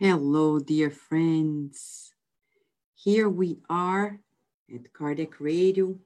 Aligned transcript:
Hello, 0.00 0.60
dear 0.60 0.90
friends. 0.90 2.14
Here 2.94 3.28
we 3.28 3.58
are 3.68 4.20
at 4.72 4.92
Kardec 4.92 5.40
Radio, 5.40 5.98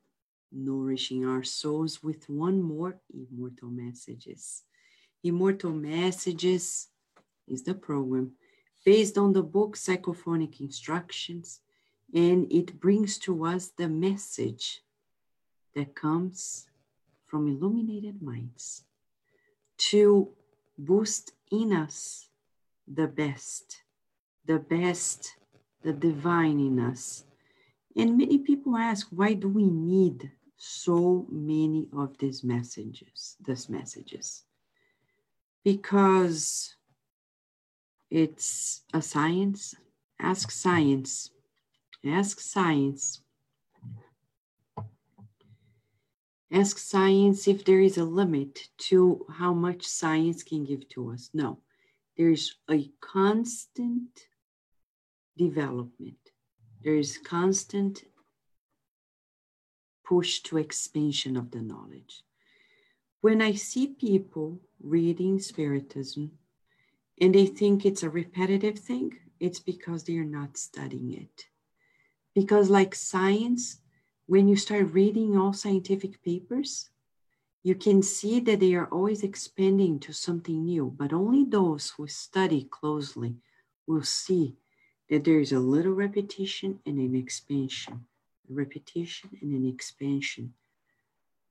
nourishing 0.51 1.27
our 1.27 1.43
souls 1.43 2.03
with 2.03 2.27
one 2.27 2.63
more 2.63 2.97
Immortal 3.13 3.69
Messages. 3.69 4.63
Immortal 5.23 5.73
Messages 5.73 6.89
is 7.47 7.64
the 7.64 7.75
program 7.75 8.33
based 8.83 9.19
on 9.19 9.35
the 9.35 9.43
book 9.43 9.77
Psychophonic 9.77 10.59
Instructions, 10.59 11.61
and 12.14 12.50
it 12.50 12.81
brings 12.81 13.19
to 13.19 13.45
us 13.45 13.72
the 13.77 13.91
message 13.91 14.81
that 15.77 15.95
comes 15.95 16.67
from 17.27 17.47
illuminated 17.47 18.22
minds 18.22 18.85
to 19.91 20.31
boost 20.79 21.33
in 21.50 21.75
us 21.75 22.31
the 22.86 23.07
best, 23.07 23.82
the 24.46 24.59
best, 24.59 25.36
the 25.82 25.93
divine 25.93 26.59
in 26.61 26.79
us. 26.79 27.25
And 27.96 28.17
many 28.17 28.39
people 28.39 28.77
ask, 28.77 29.08
why 29.11 29.35
do 29.35 29.49
we 29.49 29.67
need 29.67 30.31
so 30.57 31.27
many 31.31 31.89
of 31.96 32.17
these 32.19 32.42
messages, 32.42 33.36
these 33.45 33.69
messages? 33.69 34.45
Because 35.64 36.77
it's 38.10 38.83
a 38.92 39.03
science. 39.03 39.75
Ask 40.20 40.50
science. 40.50 41.30
Ask 42.05 42.41
science. 42.41 43.20
Ask 46.50 46.78
science 46.78 47.48
if 47.48 47.64
there 47.64 47.80
is 47.80 47.97
a 47.97 48.05
limit 48.05 48.69
to 48.77 49.25
how 49.30 49.55
much 49.55 49.86
science 49.86 50.42
can 50.42 50.64
give 50.64 50.88
to 50.91 51.12
us. 51.12 51.30
No 51.33 51.58
there's 52.16 52.56
a 52.70 52.91
constant 53.00 54.27
development. 55.36 56.19
There 56.82 56.96
is 56.96 57.19
constant 57.19 58.04
push 60.04 60.41
to 60.41 60.58
expansion 60.58 61.36
of 61.36 61.50
the 61.50 61.60
knowledge. 61.60 62.22
When 63.20 63.41
I 63.41 63.52
see 63.52 63.86
people 63.86 64.60
reading 64.82 65.38
Spiritism 65.38 66.32
and 67.20 67.34
they 67.34 67.46
think 67.46 67.86
it's 67.86 68.02
a 68.02 68.10
repetitive 68.10 68.78
thing, 68.78 69.16
it's 69.38 69.60
because 69.60 70.04
they 70.04 70.16
are 70.16 70.24
not 70.24 70.56
studying 70.56 71.12
it. 71.12 71.47
Because, 72.34 72.69
like 72.69 72.94
science, 72.94 73.78
when 74.26 74.48
you 74.48 74.56
start 74.56 74.92
reading 74.92 75.36
all 75.36 75.52
scientific 75.52 76.22
papers, 76.22 76.91
you 77.62 77.74
can 77.74 78.02
see 78.02 78.41
that 78.41 78.60
they 78.60 78.74
are 78.74 78.86
always 78.86 79.22
expanding 79.22 80.00
to 80.00 80.12
something 80.12 80.64
new, 80.64 80.92
but 80.96 81.12
only 81.12 81.44
those 81.44 81.91
who 81.91 82.06
study 82.08 82.64
closely 82.64 83.36
will 83.86 84.02
see 84.02 84.56
that 85.08 85.24
there 85.24 85.38
is 85.38 85.52
a 85.52 85.58
little 85.60 85.92
repetition 85.92 86.80
and 86.86 86.98
an 86.98 87.14
expansion, 87.14 88.06
a 88.50 88.52
repetition 88.52 89.30
and 89.41 89.52
an 89.52 89.69
expansion. 89.69 90.54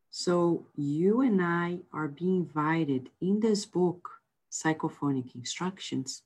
So 0.09 0.68
you 0.76 1.22
and 1.22 1.42
I 1.42 1.80
are 1.94 2.09
being 2.09 2.38
invited 2.38 3.09
in 3.22 3.40
this 3.40 3.66
book, 3.66 4.09
Psychophonic 4.52 5.34
Instructions, 5.36 6.23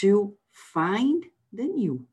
to 0.00 0.34
find 0.50 1.26
the 1.52 1.64
new, 1.64 2.06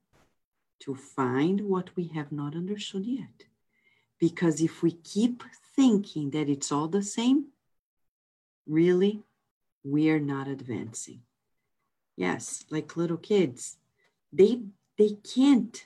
to 0.82 0.96
find 0.96 1.62
what 1.62 1.96
we 1.96 2.08
have 2.08 2.34
not 2.34 2.56
understood 2.56 3.06
yet. 3.06 3.46
Because 4.20 4.62
if 4.62 4.84
we 4.84 4.92
keep 4.92 5.44
thinking 5.76 6.32
that 6.32 6.50
it's 6.50 6.72
all 6.72 6.88
the 6.88 7.04
same, 7.04 7.48
really, 8.68 9.24
we 9.84 10.10
are 10.10 10.20
not 10.20 10.48
advancing. 10.48 11.22
Yes, 12.18 12.66
like 12.70 12.98
little 12.98 13.18
kids, 13.18 13.78
they 14.34 14.62
they 14.98 15.18
can't 15.34 15.86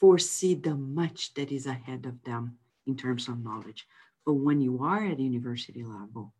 foresee 0.00 0.54
the 0.54 0.74
much 0.74 1.34
that 1.34 1.52
is 1.52 1.66
ahead 1.66 2.06
of 2.06 2.22
them 2.24 2.58
in 2.86 2.96
terms 2.96 3.28
of 3.28 3.44
knowledge. 3.44 3.86
But 4.24 4.34
when 4.34 4.60
you 4.60 4.82
are 4.82 5.04
at 5.04 5.20
university 5.20 5.84
level, 5.84 6.32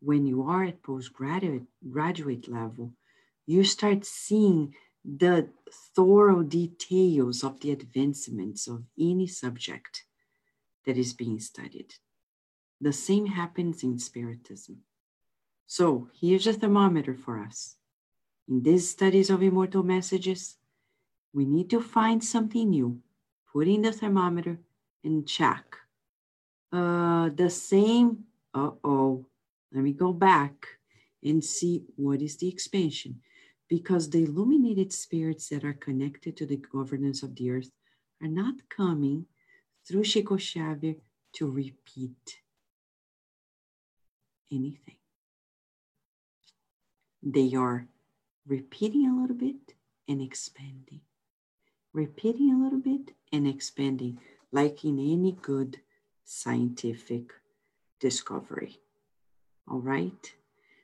when 0.00 0.26
you 0.26 0.42
are 0.44 0.64
at 0.64 0.82
postgraduate 0.82 1.64
graduate 1.90 2.48
level, 2.48 2.94
you 3.46 3.64
start 3.64 4.06
seeing 4.06 4.74
the 5.04 5.48
thorough 5.94 6.42
details 6.42 7.44
of 7.44 7.60
the 7.60 7.72
advancements 7.72 8.66
of 8.66 8.84
any 8.98 9.26
subject 9.26 10.04
that 10.86 10.96
is 10.96 11.12
being 11.12 11.38
studied. 11.40 11.94
The 12.80 12.92
same 12.92 13.26
happens 13.26 13.82
in 13.82 13.98
Spiritism. 13.98 14.78
So 15.66 16.08
here's 16.20 16.46
a 16.46 16.52
thermometer 16.52 17.14
for 17.14 17.38
us. 17.38 17.76
In 18.48 18.62
these 18.62 18.90
studies 18.90 19.30
of 19.30 19.42
immortal 19.42 19.82
messages, 19.82 20.56
we 21.32 21.44
need 21.44 21.70
to 21.70 21.80
find 21.80 22.24
something 22.24 22.70
new, 22.70 23.00
put 23.52 23.68
in 23.68 23.82
the 23.82 23.92
thermometer 23.92 24.58
and 25.04 25.26
check. 25.28 25.76
Uh, 26.72 27.30
the 27.34 27.50
same, 27.50 28.24
uh-oh, 28.54 29.26
let 29.72 29.84
me 29.84 29.92
go 29.92 30.12
back 30.12 30.66
and 31.22 31.44
see 31.44 31.84
what 31.96 32.22
is 32.22 32.36
the 32.38 32.48
expansion. 32.48 33.20
Because 33.68 34.10
the 34.10 34.24
illuminated 34.24 34.92
spirits 34.92 35.48
that 35.50 35.64
are 35.64 35.74
connected 35.74 36.36
to 36.38 36.46
the 36.46 36.56
governance 36.56 37.22
of 37.22 37.36
the 37.36 37.50
earth 37.50 37.70
are 38.20 38.28
not 38.28 38.54
coming 38.68 39.26
through 39.90 40.04
Chico 40.04 40.36
to 40.36 41.50
repeat 41.50 42.38
anything. 44.52 44.94
They 47.20 47.54
are 47.56 47.88
repeating 48.46 49.08
a 49.08 49.20
little 49.20 49.34
bit 49.34 49.74
and 50.06 50.22
expanding, 50.22 51.00
repeating 51.92 52.52
a 52.54 52.62
little 52.62 52.78
bit 52.78 53.16
and 53.32 53.48
expanding, 53.48 54.20
like 54.52 54.84
in 54.84 55.00
any 55.00 55.36
good 55.42 55.80
scientific 56.24 57.32
discovery. 57.98 58.78
All 59.68 59.80
right. 59.80 60.32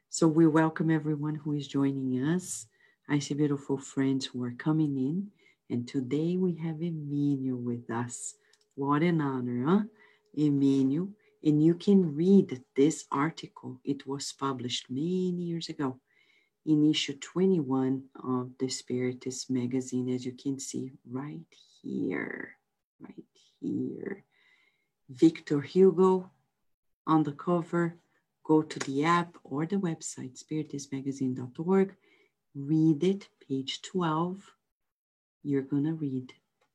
So 0.09 0.27
we 0.27 0.49
welcome 0.49 0.91
everyone 0.91 1.37
who 1.37 1.53
is 1.53 1.69
joining 1.69 2.21
us. 2.21 2.67
I 3.09 3.21
see 3.21 3.35
beautiful 3.35 3.79
friends 3.79 4.27
who 4.27 4.43
are 4.43 4.55
coming 4.59 4.97
in. 4.97 5.29
And 5.71 5.87
today 5.87 6.37
we 6.37 6.57
have 6.57 6.83
Emmanuel 6.83 7.59
with 7.59 7.89
us. 7.89 8.35
What 8.77 9.03
an 9.03 9.21
honor, 9.21 9.65
huh? 9.67 9.83
Emmanuel 10.35 11.09
and 11.47 11.63
you 11.63 11.75
can 11.75 12.17
read 12.17 12.61
this 12.75 13.05
article. 13.13 13.81
It 13.85 14.05
was 14.07 14.33
published 14.33 14.91
many 14.91 15.45
years 15.51 15.69
ago 15.69 16.01
in 16.67 16.91
issue 16.91 17.15
21 17.15 18.03
of 18.25 18.51
the 18.59 18.67
Spiritist 18.67 19.49
magazine, 19.49 20.09
as 20.09 20.27
you 20.27 20.33
can 20.33 20.59
see 20.59 20.91
right 21.09 21.47
here, 21.81 22.57
right 23.01 23.25
here. 23.61 24.25
Victor 25.09 25.61
Hugo 25.61 26.31
on 27.07 27.23
the 27.23 27.33
cover. 27.33 27.97
Go 28.43 28.63
to 28.63 28.79
the 28.81 29.05
app 29.05 29.37
or 29.45 29.67
the 29.67 29.77
website, 29.77 30.43
spiritistmagazine.org. 30.43 31.95
Read 32.55 33.05
it, 33.05 33.29
page 33.49 33.83
12. 33.83 34.43
You're 35.43 35.63
going 35.63 35.85
to 35.85 35.95
read 35.95 36.33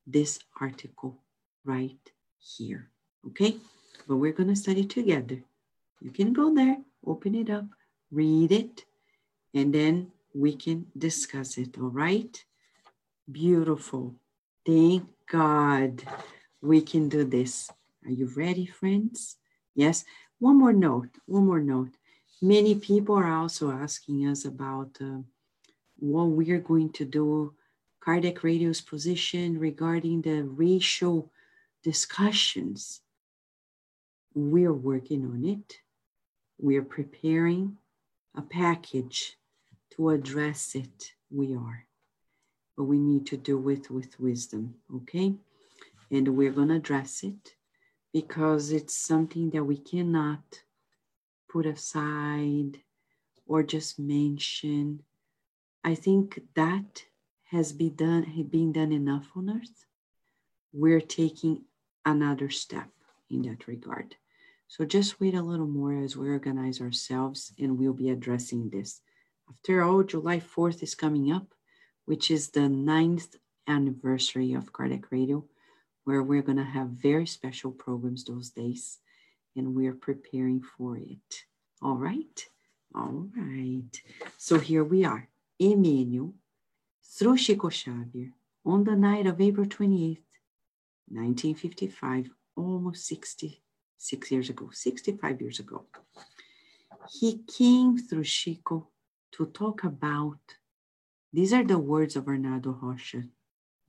this 0.08 0.40
article 0.60 1.18
right 1.66 2.00
here, 2.40 2.90
okay? 3.28 3.58
but 4.08 4.18
we're 4.18 4.34
going 4.34 4.50
to 4.50 4.56
study 4.56 4.84
together. 4.84 5.42
You 6.02 6.12
can 6.12 6.34
go 6.34 6.54
there, 6.54 6.78
open 7.06 7.36
it 7.36 7.50
up, 7.50 7.66
read 8.12 8.52
it, 8.52 8.86
and 9.54 9.74
then 9.74 10.12
we 10.34 10.56
can 10.56 10.88
discuss 10.98 11.58
it, 11.58 11.78
all 11.78 11.90
right? 11.90 12.44
Beautiful. 13.32 14.16
Thank 14.66 15.08
God 15.32 16.04
we 16.62 16.82
can 16.82 17.10
do 17.10 17.24
this. 17.24 17.70
Are 18.06 18.12
you 18.12 18.30
ready, 18.36 18.66
friends? 18.66 19.38
Yes. 19.76 20.06
One 20.40 20.58
more 20.58 20.74
note, 20.74 21.10
one 21.26 21.46
more 21.46 21.60
note. 21.60 21.92
Many 22.42 22.76
people 22.76 23.16
are 23.16 23.32
also 23.32 23.72
asking 23.72 24.28
us 24.28 24.46
about 24.46 24.98
uh, 25.00 25.20
what 26.00 26.26
we 26.26 26.50
are 26.52 26.60
going 26.60 26.92
to 26.94 27.06
do, 27.06 27.54
Kardec 28.04 28.42
Radio's 28.42 28.82
position 28.82 29.60
regarding 29.60 30.24
the 30.24 30.44
racial 30.44 31.32
discussions 31.84 33.02
we're 34.34 34.74
working 34.74 35.26
on 35.26 35.46
it. 35.46 35.80
We're 36.58 36.84
preparing 36.84 37.78
a 38.36 38.42
package 38.42 39.38
to 39.92 40.10
address 40.10 40.76
it. 40.76 41.14
We 41.30 41.56
are. 41.56 41.86
But 42.78 42.86
we 42.86 42.98
need 42.98 43.26
to 43.28 43.38
do 43.38 43.70
it 43.70 43.90
with 43.90 44.20
wisdom, 44.20 44.76
okay? 44.96 45.34
And 46.10 46.30
we're 46.30 46.52
going 46.52 46.70
to 46.70 46.76
address 46.76 47.24
it 47.24 47.56
because 48.14 48.72
it's 48.72 48.96
something 48.96 49.50
that 49.52 49.64
we 49.64 49.78
cannot 49.78 50.64
put 51.50 51.66
aside 51.66 52.80
or 53.46 53.64
just 53.64 54.00
mention. 54.00 55.04
I 55.84 55.96
think 55.96 56.42
that 56.56 57.04
has 57.50 57.74
been 57.74 57.96
done, 57.96 58.48
been 58.50 58.72
done 58.72 58.94
enough 58.94 59.28
on 59.36 59.50
earth. 59.50 59.86
We're 60.72 61.02
taking 61.02 61.64
another 62.06 62.50
step 62.50 62.90
in 63.30 63.42
that 63.44 63.68
regard. 63.68 64.16
So 64.68 64.86
just 64.86 65.20
wait 65.20 65.36
a 65.36 65.42
little 65.42 65.68
more 65.68 65.98
as 65.98 66.16
we 66.16 66.30
organize 66.30 66.80
ourselves 66.82 67.54
and 67.60 67.78
we'll 67.78 67.94
be 67.94 68.10
addressing 68.10 68.70
this. 68.70 69.02
After 69.50 69.84
all, 69.84 70.04
July 70.04 70.40
4th 70.40 70.82
is 70.84 70.96
coming 70.96 71.32
up. 71.32 71.48
which 72.06 72.32
is 72.32 72.50
the 72.50 72.68
ninth 72.68 73.36
anniversary 73.68 74.54
of 74.54 74.74
Kardec 74.74 75.06
Radio, 75.12 75.46
where 76.04 76.24
we're 76.24 76.42
going 76.42 76.58
to 76.58 76.64
have 76.64 76.90
very 76.90 77.26
special 77.28 77.72
programs 77.72 78.26
those 78.26 78.50
days, 78.50 79.00
and 79.56 79.76
we're 79.76 79.94
preparing 79.94 80.62
for 80.62 80.98
it. 80.98 81.46
All 81.82 81.96
right? 81.96 82.46
All 82.96 83.28
right. 83.36 84.02
So 84.38 84.60
here 84.60 84.84
we 84.84 85.06
are. 85.06 85.30
Emmanuel, 85.60 86.34
through 87.04 87.38
Chico 87.38 87.70
Xavier, 87.70 88.32
on 88.66 88.84
the 88.84 88.96
night 88.96 89.28
of 89.28 89.40
April 89.40 89.66
28th, 89.66 90.20
1955, 91.12 92.30
almost 92.56 93.06
66 93.06 94.32
years 94.32 94.50
ago, 94.50 94.70
65 94.72 95.42
years 95.42 95.60
ago. 95.60 95.86
He 97.10 97.42
came 97.58 97.98
through 97.98 98.24
Chico 98.24 98.88
to 99.34 99.46
talk 99.48 99.84
about, 99.84 100.40
these 101.34 101.54
are 101.54 101.64
the 101.64 101.80
words 101.80 102.16
of 102.16 102.28
Arnaldo 102.28 102.78
Rocha, 102.82 103.24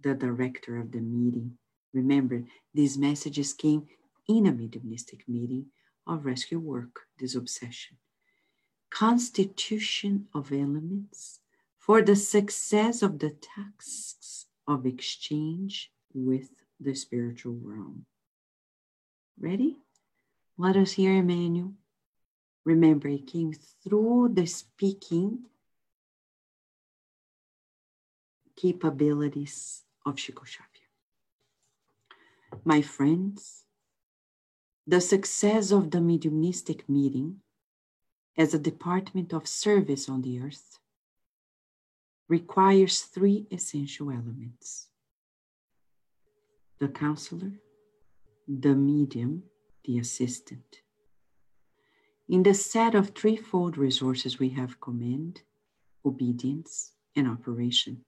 the 0.00 0.14
director 0.14 0.78
of 0.78 0.92
the 0.92 1.00
meeting. 1.00 1.58
Remember, 1.92 2.44
these 2.74 2.96
messages 2.96 3.52
came 3.52 3.86
in 4.28 4.46
a 4.46 4.52
mediumistic 4.52 5.28
meeting 5.28 5.66
of 6.06 6.24
rescue 6.24 6.58
work, 6.58 7.00
disobsession. 7.18 7.98
Constitution 8.90 10.26
of 10.34 10.52
elements 10.52 11.40
for 11.78 12.02
the 12.02 12.16
success 12.16 13.02
of 13.02 13.18
the 13.18 13.30
tasks 13.30 14.46
of 14.66 14.86
exchange 14.86 15.90
with 16.14 16.50
the 16.82 16.94
spiritual 16.94 17.58
realm. 17.62 18.06
Ready? 19.38 19.78
Let 20.58 20.76
us 20.76 20.92
hear 20.92 21.14
Emmanuel. 21.14 21.72
Remember, 22.64 23.08
he 23.08 23.18
came 23.18 23.52
through 23.82 24.30
the 24.34 24.46
speaking 24.46 25.40
capabilities 28.56 29.82
of 30.06 30.20
Xavier. 30.20 30.64
My 32.64 32.82
friends, 32.82 33.64
the 34.86 35.00
success 35.00 35.72
of 35.72 35.90
the 35.90 36.00
mediumistic 36.00 36.88
meeting 36.88 37.40
as 38.36 38.54
a 38.54 38.58
department 38.58 39.32
of 39.32 39.46
service 39.46 40.08
on 40.08 40.22
the 40.22 40.40
earth 40.40 40.78
requires 42.28 43.00
three 43.00 43.46
essential 43.50 44.10
elements 44.10 44.88
the 46.82 46.88
counselor, 46.88 47.52
the 48.48 48.74
medium, 48.74 49.44
the 49.84 50.00
assistant. 50.00 50.80
In 52.28 52.42
the 52.42 52.54
set 52.54 52.96
of 52.96 53.10
threefold 53.10 53.78
resources, 53.78 54.40
we 54.40 54.48
have 54.48 54.80
command, 54.80 55.42
obedience, 56.04 56.90
and 57.14 57.28
operation. 57.28 58.04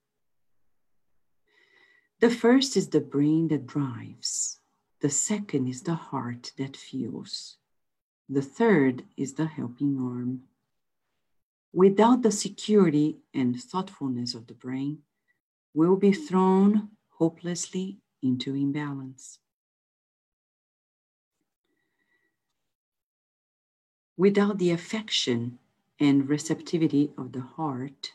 The 2.19 2.31
first 2.31 2.77
is 2.77 2.89
the 2.89 3.01
brain 3.01 3.47
that 3.49 3.65
drives. 3.65 4.59
The 5.03 5.11
second 5.11 5.69
is 5.69 5.83
the 5.83 5.95
heart 5.95 6.51
that 6.59 6.77
feels, 6.77 7.59
The 8.29 8.43
third 8.43 9.05
is 9.17 9.35
the 9.35 9.47
helping 9.47 10.01
arm. 10.01 10.49
Without 11.73 12.23
the 12.23 12.33
security 12.33 13.19
and 13.33 13.55
thoughtfulness 13.57 14.35
of 14.35 14.49
the 14.49 14.55
brain, 14.55 15.03
we'll 15.75 16.01
be 16.09 16.13
thrown 16.13 16.89
hopelessly 17.21 18.01
into 18.25 18.55
imbalance. 18.55 19.39
Without 24.17 24.59
the 24.59 24.71
affection 24.71 25.59
and 26.01 26.29
receptivity 26.29 27.13
of 27.19 27.33
the 27.33 27.43
heart, 27.43 28.13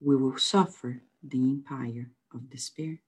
we 0.00 0.16
will 0.16 0.36
suffer 0.36 1.02
the 1.22 1.38
empire 1.38 2.10
of 2.34 2.50
despair. 2.50 3.00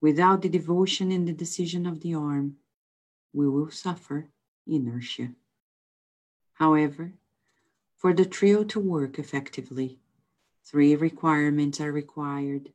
Without 0.00 0.42
the 0.42 0.48
devotion 0.48 1.12
and 1.12 1.28
the 1.28 1.32
decision 1.32 1.86
of 1.86 2.00
the 2.00 2.14
arm, 2.14 2.56
we 3.32 3.48
will 3.48 3.70
suffer 3.70 4.28
inertia. 4.66 5.30
However, 6.54 7.12
for 7.96 8.12
the 8.12 8.24
trio 8.24 8.64
to 8.64 8.80
work 8.80 9.18
effectively, 9.18 9.98
three 10.64 10.94
requirements 10.94 11.80
are 11.80 11.92
required 11.92 12.72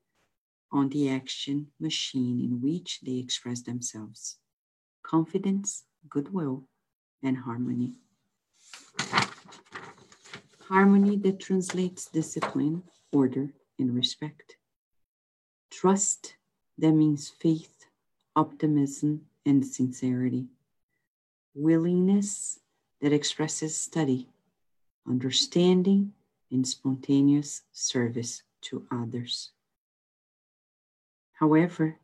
on 0.71 0.89
the 0.89 1.10
action 1.10 1.68
machine 1.80 2.39
in 2.39 2.62
which 2.62 3.00
they 3.01 3.18
express 3.18 3.62
themselves 3.62 4.38
confidence, 5.04 5.86
goodwill, 6.07 6.63
and 7.24 7.38
harmony. 7.38 7.94
Harmony 10.68 11.18
that 11.18 11.39
translates 11.39 12.06
discipline, 12.06 12.83
order, 13.12 13.50
and 13.80 13.95
respect. 13.95 14.57
Trust 15.71 16.36
that 16.77 16.92
means 16.92 17.30
faith, 17.30 17.86
optimism, 18.36 19.21
and 19.45 19.66
sincerity. 19.66 20.45
Willingness 21.56 22.60
that 23.01 23.12
expresses 23.12 23.75
study, 23.75 24.27
understanding, 25.07 26.13
and 26.51 26.68
spontaneous 26.68 27.63
service 27.71 28.44
to 28.62 28.86
others. 28.92 29.51
However, 31.40 31.98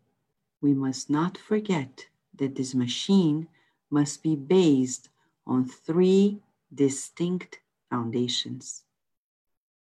we 0.61 0.73
must 0.73 1.09
not 1.09 1.37
forget 1.37 2.05
that 2.33 2.55
this 2.55 2.73
machine 2.73 3.49
must 3.89 4.23
be 4.23 4.33
based 4.33 5.09
on 5.45 5.65
three 5.65 6.39
distinct 6.73 7.59
foundations 7.89 8.83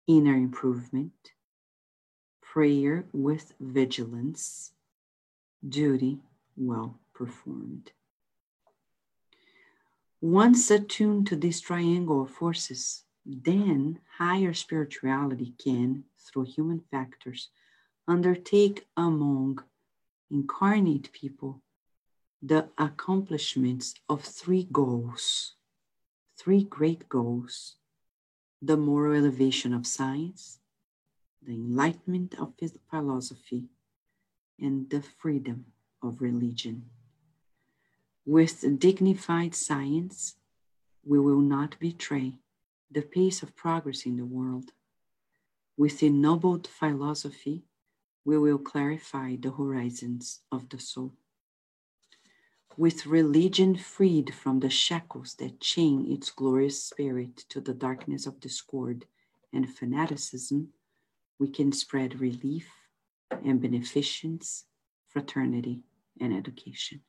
inner 0.06 0.34
improvement, 0.34 1.32
prayer 2.40 3.04
with 3.12 3.52
vigilance, 3.60 4.72
duty 5.68 6.20
well 6.56 6.98
performed. 7.12 7.90
Once 10.22 10.70
attuned 10.70 11.26
to 11.26 11.36
this 11.36 11.60
triangle 11.60 12.22
of 12.22 12.30
forces, 12.30 13.02
then 13.26 13.98
higher 14.16 14.54
spirituality 14.54 15.52
can, 15.58 16.04
through 16.18 16.44
human 16.44 16.80
factors, 16.90 17.50
undertake 18.08 18.86
among 18.96 19.62
incarnate 20.30 21.10
people 21.12 21.62
the 22.42 22.68
accomplishments 22.78 23.94
of 24.08 24.22
three 24.22 24.68
goals, 24.70 25.54
three 26.38 26.62
great 26.62 27.08
goals 27.08 27.76
the 28.62 28.76
moral 28.76 29.14
elevation 29.14 29.74
of 29.74 29.86
science, 29.86 30.58
the 31.42 31.52
enlightenment 31.52 32.34
of 32.38 32.54
philosophy, 32.90 33.64
and 34.58 34.88
the 34.90 35.02
freedom 35.02 35.66
of 36.02 36.20
religion. 36.20 36.86
With 38.24 38.78
dignified 38.78 39.54
science, 39.54 40.36
we 41.04 41.20
will 41.20 41.40
not 41.40 41.78
betray 41.78 42.38
the 42.90 43.02
pace 43.02 43.42
of 43.42 43.54
progress 43.54 44.06
in 44.06 44.16
the 44.16 44.24
world. 44.24 44.72
With 45.76 46.02
ennobled 46.02 46.66
philosophy, 46.66 47.62
we 48.26 48.36
will 48.36 48.58
clarify 48.58 49.36
the 49.36 49.52
horizons 49.52 50.40
of 50.50 50.68
the 50.68 50.80
soul. 50.80 51.12
With 52.76 53.06
religion 53.06 53.76
freed 53.76 54.34
from 54.34 54.58
the 54.58 54.68
shackles 54.68 55.36
that 55.36 55.60
chain 55.60 56.10
its 56.10 56.30
glorious 56.30 56.82
spirit 56.82 57.36
to 57.50 57.60
the 57.60 57.72
darkness 57.72 58.26
of 58.26 58.40
discord 58.40 59.04
and 59.52 59.72
fanaticism, 59.72 60.70
we 61.38 61.48
can 61.48 61.70
spread 61.70 62.20
relief 62.20 62.68
and 63.30 63.60
beneficence, 63.60 64.64
fraternity, 65.06 65.84
and 66.20 66.34
education. 66.34 67.02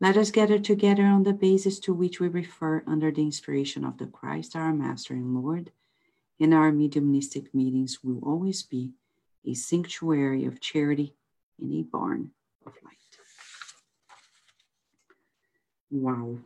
Let 0.00 0.16
us 0.16 0.30
gather 0.30 0.58
together 0.58 1.04
on 1.04 1.24
the 1.24 1.34
basis 1.34 1.78
to 1.80 1.92
which 1.92 2.20
we 2.20 2.28
refer 2.28 2.82
under 2.86 3.10
the 3.12 3.22
inspiration 3.22 3.84
of 3.84 3.98
the 3.98 4.06
Christ, 4.06 4.56
our 4.56 4.72
Master 4.72 5.12
and 5.12 5.34
Lord, 5.34 5.72
and 6.40 6.54
our 6.54 6.72
mediumistic 6.72 7.54
meetings 7.54 8.02
will 8.02 8.18
always 8.24 8.62
be 8.62 8.92
a 9.46 9.54
sanctuary 9.54 10.44
of 10.44 10.60
charity, 10.60 11.14
and 11.60 11.72
a 11.72 11.82
barn 11.82 12.30
of 12.66 12.72
light. 12.84 13.18
Wow. 15.90 16.38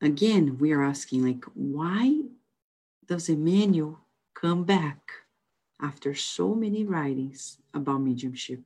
Again, 0.00 0.58
we 0.58 0.72
are 0.72 0.82
asking, 0.82 1.24
like, 1.24 1.44
why 1.54 2.22
does 3.06 3.28
Emmanuel 3.28 3.98
come 4.34 4.64
back 4.64 5.10
after 5.80 6.14
so 6.14 6.54
many 6.54 6.84
writings 6.84 7.58
about 7.72 7.98
mediumship 7.98 8.62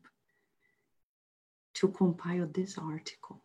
to 1.75 1.89
compile 1.89 2.49
this 2.53 2.77
article? 2.77 3.41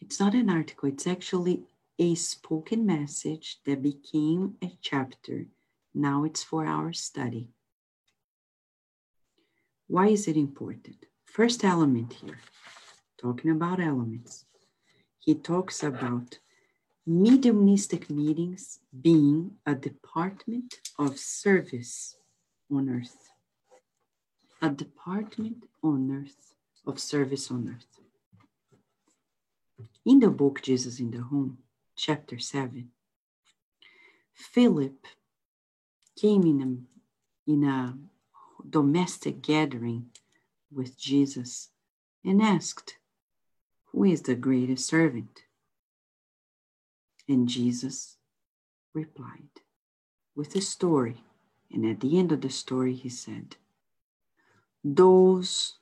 It's 0.00 0.18
not 0.18 0.34
an 0.34 0.50
article, 0.50 0.88
it's 0.88 1.06
actually 1.06 1.62
a 1.98 2.14
spoken 2.14 2.86
message 2.86 3.58
that 3.64 3.82
became 3.82 4.56
a 4.62 4.76
chapter. 4.80 5.46
Now 5.94 6.24
it's 6.24 6.42
for 6.42 6.66
our 6.66 6.92
study. 6.92 7.48
Why 9.86 10.08
is 10.08 10.28
it 10.28 10.36
important? 10.36 11.06
First 11.24 11.64
element 11.64 12.14
here, 12.14 12.40
talking 13.18 13.50
about 13.50 13.80
elements, 13.80 14.46
he 15.18 15.34
talks 15.34 15.82
about 15.82 16.38
mediumistic 17.06 18.08
meetings 18.10 18.80
being 19.02 19.52
a 19.66 19.74
department 19.74 20.74
of 20.98 21.18
service 21.18 22.16
on 22.70 22.88
earth. 22.88 23.28
a 24.62 24.70
department 24.70 25.64
on 25.82 26.10
earth 26.10 26.54
of 26.86 26.98
service 27.00 27.50
on 27.50 27.68
earth. 27.68 28.00
In 30.04 30.20
the 30.20 30.30
book 30.30 30.62
Jesus 30.62 31.00
in 31.00 31.10
the 31.10 31.22
Home, 31.22 31.58
chapter 31.96 32.38
7, 32.38 32.88
Philip 34.34 35.06
came 36.16 36.42
in 36.42 36.60
a, 36.62 37.50
in 37.50 37.64
a 37.64 37.98
domestic 38.72 39.42
gathering 39.42 40.06
with 40.72 40.98
Jesus 40.98 41.68
and 42.24 42.42
asked, 42.42 42.96
Who 43.92 44.04
is 44.04 44.22
the 44.22 44.34
greatest 44.34 44.86
servant? 44.86 45.42
And 47.28 47.48
Jesus 47.48 48.16
replied 48.94 49.60
with 50.34 50.56
a 50.56 50.60
story. 50.60 51.22
And 51.70 51.86
at 51.86 52.00
the 52.00 52.18
end 52.18 52.32
of 52.32 52.40
the 52.40 52.50
story, 52.50 52.94
he 52.94 53.08
said, 53.08 53.56
Those 54.82 55.78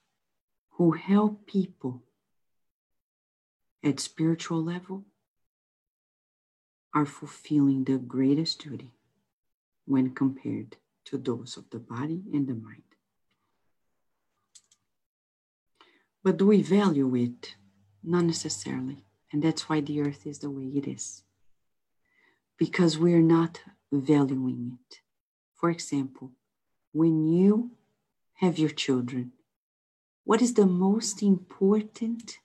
who 0.72 0.92
help 0.92 1.46
people 1.46 2.02
at 3.82 3.98
spiritual 3.98 4.62
level 4.62 5.04
are 6.92 7.06
fulfilling 7.06 7.84
the 7.84 7.98
greatest 7.98 8.62
duty 8.62 8.92
when 9.86 10.14
compared 10.14 10.76
to 11.06 11.18
those 11.18 11.56
of 11.56 11.68
the 11.70 11.78
body 11.78 12.22
and 12.32 12.46
the 12.46 12.54
mind. 12.54 12.82
But 16.22 16.36
do 16.36 16.46
we 16.46 16.62
value 16.62 17.14
it? 17.16 17.54
Not 18.02 18.24
necessarily. 18.24 19.04
And 19.32 19.42
that's 19.42 19.68
why 19.68 19.80
the 19.80 20.00
earth 20.00 20.26
is 20.26 20.40
the 20.40 20.50
way 20.50 20.64
it 20.64 20.86
is. 20.86 21.22
Because 22.58 22.98
we're 22.98 23.22
not 23.22 23.60
valuing 23.90 24.78
it. 24.80 25.00
For 25.54 25.70
example, 25.70 26.32
when 26.92 27.26
you 27.26 27.72
have 28.34 28.58
your 28.58 28.70
children, 28.70 29.32
what 30.24 30.42
is 30.42 30.54
the 30.54 30.66
most 30.66 31.22
important? 31.22 32.38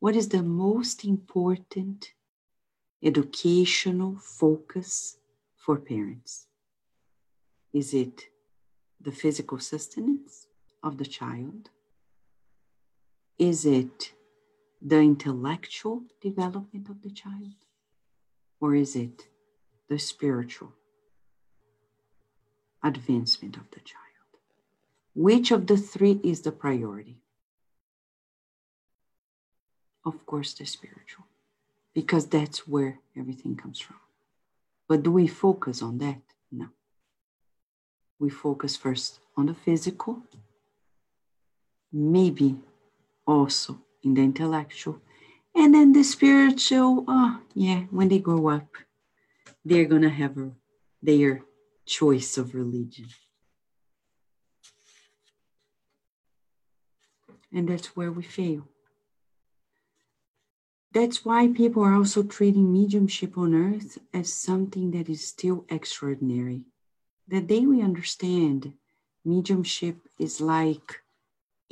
What 0.00 0.16
is 0.16 0.28
the 0.28 0.42
most 0.42 1.04
important 1.04 2.12
educational 3.02 4.16
focus 4.16 5.16
for 5.56 5.78
parents? 5.78 6.46
Is 7.72 7.94
it 7.94 8.26
the 9.00 9.12
physical 9.12 9.58
sustenance 9.58 10.46
of 10.82 10.98
the 10.98 11.06
child? 11.06 11.70
Is 13.38 13.64
it 13.64 14.12
the 14.80 14.98
intellectual 14.98 16.02
development 16.20 16.88
of 16.88 17.02
the 17.02 17.10
child? 17.10 17.54
Or 18.60 18.74
is 18.74 18.94
it 18.94 19.26
the 19.88 19.98
spiritual 19.98 20.72
advancement 22.82 23.56
of 23.56 23.70
the 23.70 23.80
child? 23.80 24.02
Which 25.14 25.50
of 25.50 25.66
the 25.66 25.76
three 25.76 26.20
is 26.22 26.42
the 26.42 26.52
priority? 26.52 27.18
Of 30.04 30.26
course, 30.26 30.52
the 30.54 30.66
spiritual, 30.66 31.26
because 31.94 32.26
that's 32.26 32.66
where 32.66 32.98
everything 33.16 33.56
comes 33.56 33.78
from. 33.78 33.96
But 34.88 35.04
do 35.04 35.12
we 35.12 35.26
focus 35.26 35.80
on 35.80 35.98
that? 35.98 36.22
No. 36.50 36.68
We 38.22 38.30
focus 38.30 38.76
first 38.76 39.18
on 39.36 39.46
the 39.46 39.54
physical, 39.54 40.22
maybe 41.92 42.54
also 43.26 43.80
in 44.04 44.14
the 44.14 44.22
intellectual. 44.22 45.00
And 45.56 45.74
then 45.74 45.92
the 45.92 46.04
spiritual, 46.04 47.04
oh, 47.08 47.40
yeah, 47.52 47.80
when 47.90 48.08
they 48.08 48.20
grow 48.20 48.48
up, 48.48 48.68
they're 49.64 49.86
going 49.86 50.02
to 50.02 50.08
have 50.08 50.38
a, 50.38 50.52
their 51.02 51.42
choice 51.84 52.38
of 52.38 52.54
religion. 52.54 53.08
And 57.52 57.68
that's 57.68 57.96
where 57.96 58.12
we 58.12 58.22
fail. 58.22 58.68
That's 60.92 61.24
why 61.24 61.48
people 61.48 61.82
are 61.82 61.94
also 61.94 62.22
treating 62.22 62.72
mediumship 62.72 63.36
on 63.36 63.52
earth 63.52 63.98
as 64.14 64.32
something 64.32 64.92
that 64.92 65.08
is 65.08 65.26
still 65.26 65.64
extraordinary. 65.68 66.66
The 67.32 67.40
day 67.40 67.64
we 67.64 67.80
understand 67.80 68.74
mediumship 69.24 69.96
is 70.18 70.38
like 70.42 71.00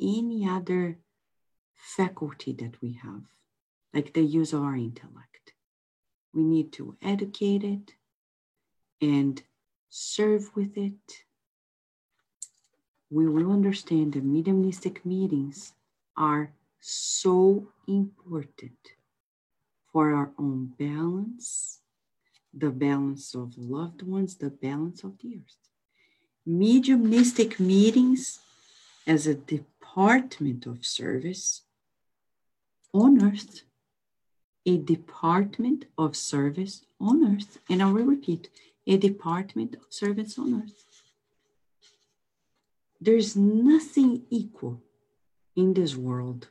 any 0.00 0.48
other 0.48 0.96
faculty 1.74 2.54
that 2.54 2.80
we 2.80 2.98
have, 3.02 3.24
like 3.92 4.14
the 4.14 4.22
use 4.22 4.54
of 4.54 4.62
our 4.62 4.74
intellect. 4.74 5.52
We 6.32 6.44
need 6.44 6.72
to 6.78 6.96
educate 7.02 7.62
it 7.62 7.92
and 9.02 9.42
serve 9.90 10.56
with 10.56 10.78
it. 10.78 11.24
We 13.10 13.28
will 13.28 13.52
understand 13.52 14.14
that 14.14 14.24
mediumistic 14.24 15.04
meetings 15.04 15.74
are 16.16 16.54
so 16.80 17.68
important 17.86 18.78
for 19.92 20.14
our 20.14 20.30
own 20.38 20.72
balance, 20.78 21.79
the 22.52 22.70
balance 22.70 23.34
of 23.34 23.56
loved 23.56 24.02
ones, 24.02 24.36
the 24.36 24.50
balance 24.50 25.04
of 25.04 25.18
the 25.18 25.36
earth. 25.36 25.56
Mediumistic 26.46 27.60
meetings 27.60 28.40
as 29.06 29.26
a 29.26 29.34
department 29.34 30.66
of 30.66 30.84
service 30.84 31.62
on 32.92 33.22
earth, 33.22 33.62
a 34.66 34.78
department 34.78 35.86
of 35.96 36.16
service 36.16 36.84
on 37.00 37.36
earth. 37.36 37.58
And 37.68 37.82
I 37.82 37.90
will 37.90 38.04
repeat 38.04 38.48
a 38.86 38.96
department 38.96 39.74
of 39.76 39.82
service 39.90 40.38
on 40.38 40.62
earth. 40.62 40.84
There's 43.00 43.36
nothing 43.36 44.24
equal 44.30 44.82
in 45.56 45.74
this 45.74 45.96
world 45.96 46.48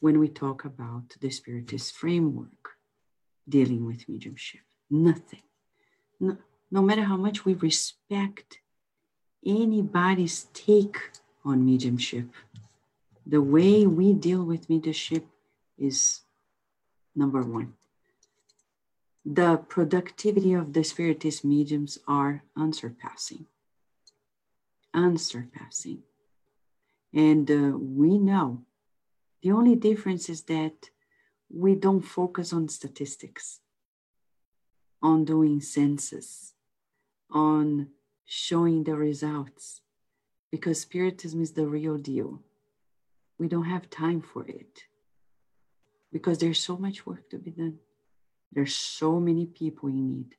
when 0.00 0.18
we 0.18 0.28
talk 0.28 0.64
about 0.64 1.16
the 1.20 1.30
Spiritist 1.30 1.92
framework 1.94 2.76
dealing 3.48 3.86
with 3.86 4.08
mediumship. 4.08 4.67
Nothing. 4.90 5.42
No, 6.20 6.36
no 6.70 6.82
matter 6.82 7.02
how 7.02 7.16
much 7.16 7.44
we 7.44 7.54
respect 7.54 8.58
anybody's 9.44 10.44
take 10.52 10.98
on 11.44 11.64
mediumship, 11.64 12.28
the 13.26 13.42
way 13.42 13.86
we 13.86 14.14
deal 14.14 14.44
with 14.44 14.70
mediumship 14.70 15.26
is 15.76 16.22
number 17.14 17.42
one. 17.42 17.74
The 19.24 19.58
productivity 19.68 20.54
of 20.54 20.72
the 20.72 20.82
spiritist 20.82 21.44
mediums 21.44 21.98
are 22.08 22.42
unsurpassing. 22.56 23.46
Unsurpassing. 24.94 26.02
And 27.12 27.50
uh, 27.50 27.76
we 27.76 28.18
know 28.18 28.62
the 29.42 29.52
only 29.52 29.74
difference 29.74 30.28
is 30.28 30.42
that 30.44 30.90
we 31.50 31.74
don't 31.74 32.02
focus 32.02 32.52
on 32.52 32.68
statistics, 32.68 33.60
on 35.02 35.24
doing 35.24 35.60
census, 35.60 36.54
on 37.30 37.88
showing 38.24 38.84
the 38.84 38.94
results, 38.94 39.80
because 40.50 40.80
Spiritism 40.80 41.40
is 41.40 41.52
the 41.52 41.66
real 41.66 41.98
deal. 41.98 42.40
We 43.38 43.48
don't 43.48 43.64
have 43.64 43.90
time 43.90 44.20
for 44.20 44.44
it 44.46 44.84
because 46.12 46.38
there's 46.38 46.60
so 46.60 46.76
much 46.76 47.06
work 47.06 47.28
to 47.30 47.38
be 47.38 47.50
done. 47.50 47.78
There's 48.52 48.74
so 48.74 49.20
many 49.20 49.46
people 49.46 49.88
in 49.88 50.08
need. 50.08 50.34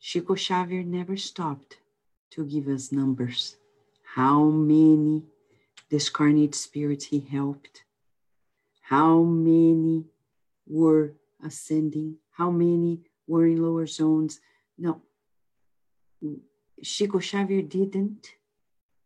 Chico 0.00 0.34
Xavier 0.34 0.82
never 0.82 1.16
stopped 1.16 1.78
to 2.30 2.44
give 2.44 2.68
us 2.68 2.92
numbers. 2.92 3.56
How 4.14 4.44
many 4.44 5.22
discarnate 5.90 6.54
spirits 6.54 7.06
he 7.06 7.20
helped? 7.20 7.84
How 8.80 9.22
many 9.22 10.04
were 10.66 11.12
ascending? 11.44 12.16
How 12.32 12.50
many 12.50 13.00
were 13.26 13.46
in 13.46 13.62
lower 13.62 13.86
zones? 13.86 14.40
No. 14.78 15.02
Chico 16.82 17.20
Xavier 17.20 17.62
didn't 17.62 18.28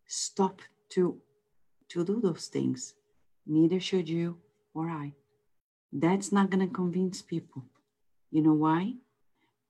stop 0.06 0.62
to, 0.90 1.18
to 1.88 2.04
do 2.04 2.20
those 2.20 2.46
things. 2.46 2.94
Neither 3.46 3.80
should 3.80 4.08
you 4.08 4.38
or 4.74 4.88
I. 4.88 5.12
That's 5.92 6.32
not 6.32 6.50
going 6.50 6.66
to 6.66 6.72
convince 6.72 7.22
people. 7.22 7.64
You 8.30 8.42
know 8.42 8.52
why? 8.52 8.94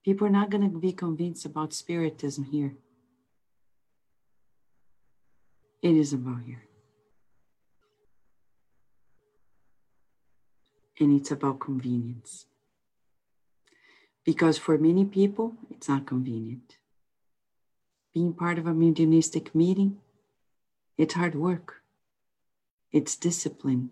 People 0.05 0.27
are 0.27 0.31
not 0.31 0.51
going 0.51 0.63
to 0.71 0.79
be 0.79 0.93
convinced 0.93 1.45
about 1.45 1.73
Spiritism 1.73 2.45
here. 2.45 2.75
It 5.83 5.97
is 5.97 6.13
about 6.13 6.43
here. 6.47 6.63
And 10.99 11.21
it's 11.21 11.31
about 11.31 11.61
convenience. 11.61 12.47
Because 14.27 14.59
for 14.59 14.77
many 14.77 15.05
people, 15.05 15.55
it's 15.71 15.89
not 15.89 16.05
convenient. 16.05 16.79
Being 18.13 18.33
part 18.35 18.59
of 18.59 18.67
a 18.67 18.75
mediumistic 18.75 19.55
meeting, 19.55 19.99
it's 20.99 21.15
hard 21.15 21.37
work. 21.37 21.83
It's 22.91 23.15
discipline. 23.15 23.91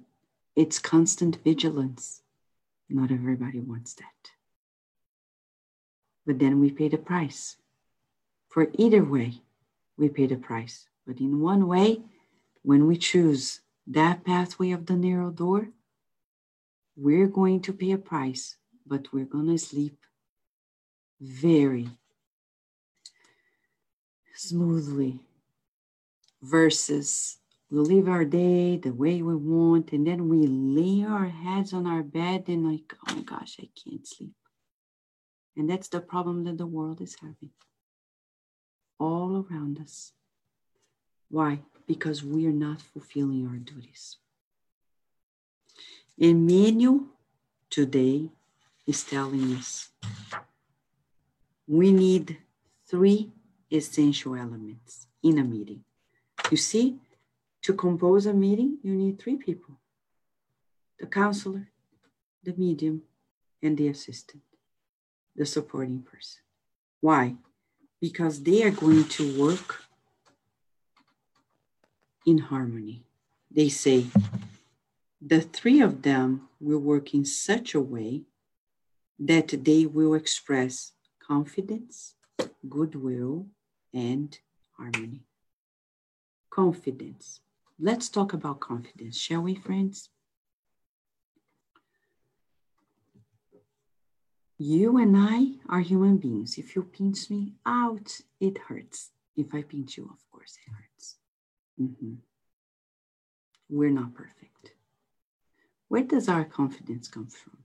It's 0.57 0.81
constant 0.81 1.39
vigilance. 1.45 2.23
Not 2.89 3.13
everybody 3.13 3.61
wants 3.61 3.95
that. 3.95 4.31
But 6.27 6.41
then 6.41 6.61
we 6.61 6.71
pay 6.73 6.89
the 6.89 6.99
price. 6.99 7.57
For 8.49 8.69
either 8.77 9.05
way, 9.05 9.43
we 9.97 10.09
pay 10.09 10.27
the 10.27 10.37
price. 10.37 10.89
But 11.07 11.21
in 11.21 11.41
one 11.41 11.69
way, 11.69 12.01
when 12.63 12.89
we 12.89 12.97
choose 12.97 13.61
that 13.87 14.25
pathway 14.25 14.73
of 14.73 14.87
the 14.87 14.97
narrow 14.97 15.31
door, 15.31 15.69
we're 16.97 17.29
going 17.29 17.61
to 17.61 17.73
pay 17.73 17.93
a 17.93 17.99
price, 17.99 18.57
but 18.85 19.13
we're 19.13 19.27
going 19.27 19.49
to 19.49 19.59
sleep 19.59 19.99
very 21.25 21.89
smoothly 24.35 25.21
versus 26.43 27.39
we 27.71 27.79
live 27.79 28.09
our 28.09 28.25
day 28.25 28.77
the 28.77 28.93
way 28.93 29.23
we 29.23 29.35
want 29.35 29.93
and 29.93 30.07
then 30.07 30.29
we 30.29 30.47
lay 30.47 31.03
our 31.03 31.27
heads 31.27 31.73
on 31.73 31.87
our 31.87 32.03
bed 32.03 32.45
and 32.49 32.71
like 32.71 32.95
oh 33.09 33.15
my 33.15 33.23
gosh 33.23 33.57
i 33.61 33.69
can't 33.75 34.07
sleep. 34.07 34.35
And 35.57 35.71
that's 35.71 35.89
the 35.89 36.01
problem 36.01 36.45
that 36.45 36.59
the 36.59 36.67
world 36.67 37.01
is 37.01 37.17
having 37.21 37.51
all 38.99 39.47
around 39.49 39.79
us. 39.81 40.13
Why? 41.31 41.61
Because 41.87 42.25
we 42.25 42.47
are 42.47 42.53
not 42.53 42.81
fulfilling 42.81 43.47
our 43.47 43.57
duties. 43.57 44.17
Emmanuel 46.19 47.07
today 47.71 48.31
is 48.87 49.03
telling 49.05 49.55
us 49.55 49.91
we 51.67 51.93
need 51.93 52.39
three 52.87 53.31
essential 53.71 54.35
elements 54.35 55.07
in 55.23 55.39
a 55.39 55.45
meeting. 55.45 55.85
You 56.51 56.57
see, 56.57 56.97
to 57.63 57.73
compose 57.73 58.27
a 58.27 58.35
meeting, 58.35 58.79
you 58.83 58.95
need 58.95 59.19
three 59.19 59.37
people 59.37 59.75
the 61.01 61.07
counselor, 61.07 61.69
the 62.45 62.55
medium, 62.57 63.03
and 63.63 63.77
the 63.77 63.89
assistant, 63.89 64.43
the 65.35 65.45
supporting 65.45 66.03
person. 66.03 66.41
Why? 67.01 67.35
Because 68.01 68.43
they 68.43 68.63
are 68.63 68.71
going 68.71 69.05
to 69.09 69.41
work 69.41 69.83
in 72.25 72.39
harmony. 72.39 73.03
They 73.51 73.69
say 73.69 74.07
the 75.21 75.41
three 75.41 75.81
of 75.81 76.03
them 76.03 76.49
will 76.61 76.79
work 76.79 77.15
in 77.15 77.25
such 77.25 77.75
a 77.75 77.81
way 77.81 78.23
that 79.19 79.65
they 79.65 79.87
will 79.87 80.15
express 80.15 80.93
confidence, 81.27 82.15
goodwill, 82.69 83.47
and 83.93 84.39
harmony. 84.77 85.23
Confidence. 86.51 87.41
Let's 87.79 88.09
talk 88.09 88.33
about 88.33 88.61
confidence, 88.61 89.19
shall 89.19 89.43
we, 89.43 89.55
friends? 89.55 90.11
You 94.59 94.99
and 94.99 95.17
I 95.17 95.55
are 95.69 95.81
human 95.81 96.19
beings. 96.19 96.59
If 96.59 96.77
you 96.77 96.85
pinch 96.85 97.29
me 97.29 97.55
out, 97.67 98.21
it 98.39 98.59
hurts. 98.69 99.11
If 99.37 99.53
I 99.53 99.63
pinch 99.63 99.97
you, 99.97 100.05
of 100.05 100.31
course, 100.31 100.57
it 100.65 100.71
hurts. 100.71 101.17
Mm-hmm. 101.81 102.15
We're 103.69 103.91
not 103.91 104.15
perfect. 104.15 104.75
Where 105.89 106.05
does 106.05 106.29
our 106.29 106.45
confidence 106.45 107.09
come 107.09 107.27
from? 107.27 107.64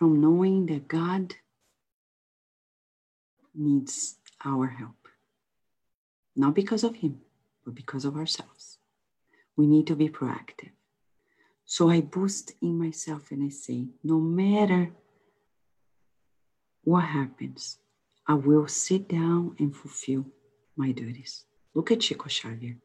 From 0.00 0.18
knowing 0.18 0.64
that 0.66 0.88
God 0.88 1.34
needs 3.54 4.16
our 4.42 4.66
help. 4.66 5.08
Not 6.34 6.54
because 6.54 6.84
of 6.84 6.96
Him, 6.96 7.20
but 7.66 7.74
because 7.74 8.06
of 8.06 8.16
ourselves. 8.16 8.78
We 9.56 9.66
need 9.66 9.86
to 9.88 9.94
be 9.94 10.08
proactive. 10.08 10.70
So 11.66 11.90
I 11.90 12.00
boost 12.00 12.54
in 12.62 12.78
myself 12.78 13.30
and 13.30 13.44
I 13.44 13.50
say, 13.50 13.88
no 14.02 14.18
matter 14.18 14.90
what 16.82 17.04
happens, 17.04 17.76
I 18.26 18.34
will 18.36 18.68
sit 18.68 19.06
down 19.06 19.54
and 19.58 19.76
fulfill 19.76 20.24
my 20.76 20.92
duties. 20.92 21.44
Look 21.74 21.90
at 21.90 22.00
Chico 22.00 22.26
Xavier. 22.30 22.78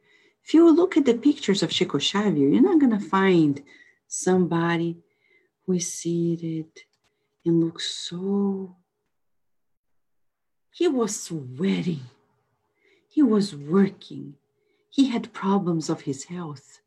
If 0.44 0.54
you 0.54 0.70
look 0.70 0.98
at 0.98 1.06
the 1.06 1.14
pictures 1.14 1.64
of 1.64 1.70
Chico 1.72 1.98
Xavier, 1.98 2.50
you're 2.50 2.62
not 2.62 2.82
going 2.82 3.00
to 3.00 3.10
find 3.10 3.64
somebody 4.06 4.98
who 5.66 5.74
is 5.74 5.94
seated 5.94 6.68
and 7.46 7.64
looks 7.64 7.88
so 7.90 8.76
he 10.76 10.90
was 10.90 11.16
sweating. 11.22 12.02
He 13.08 13.24
was 13.24 13.56
working. 13.56 14.36
He 14.90 15.08
had 15.08 15.32
problems 15.32 15.90
of 15.90 16.02
his 16.02 16.26
health. 16.26 16.82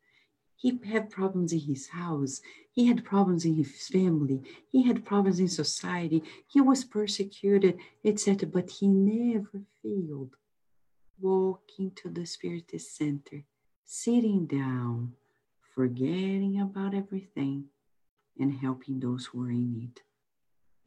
He 0.56 0.78
had 0.84 1.08
problems 1.08 1.54
in 1.54 1.60
his 1.60 1.88
house. 1.88 2.42
He 2.70 2.84
had 2.84 3.02
problems 3.02 3.46
in 3.46 3.54
his 3.54 3.88
family. 3.88 4.42
He 4.70 4.82
had 4.82 5.06
problems 5.06 5.40
in 5.40 5.48
society. 5.48 6.22
He 6.52 6.60
was 6.60 6.84
persecuted, 6.84 7.78
etc. 8.04 8.46
But 8.46 8.68
he 8.68 8.88
never 8.88 9.62
failed 9.82 10.36
walking 11.18 11.92
to 12.02 12.10
the 12.10 12.26
Spiritist 12.26 12.94
Center, 12.94 13.42
sitting 13.86 14.44
down, 14.44 15.14
forgetting 15.74 16.60
about 16.60 16.92
everything, 16.92 17.70
and 18.38 18.52
helping 18.52 19.00
those 19.00 19.24
who 19.24 19.44
are 19.44 19.50
in 19.50 19.72
need 19.72 20.02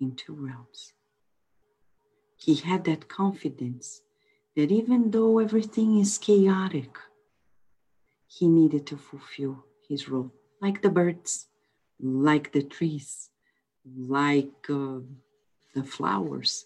in 0.02 0.16
two 0.16 0.34
realms 0.34 0.94
he 2.44 2.56
had 2.56 2.86
that 2.86 3.08
confidence 3.08 4.02
that 4.56 4.72
even 4.72 5.12
though 5.12 5.38
everything 5.38 6.00
is 6.00 6.18
chaotic, 6.18 6.98
he 8.28 8.48
needed 8.48 8.88
to 8.88 8.98
fulfill 8.98 9.64
his 9.88 10.10
role, 10.10 10.32
like 10.60 10.82
the 10.82 10.90
birds, 10.90 11.48
like 12.00 12.52
the 12.52 12.64
trees, 12.64 13.30
like 13.96 14.70
uh, 14.70 15.00
the 15.76 15.84
flowers, 15.84 16.66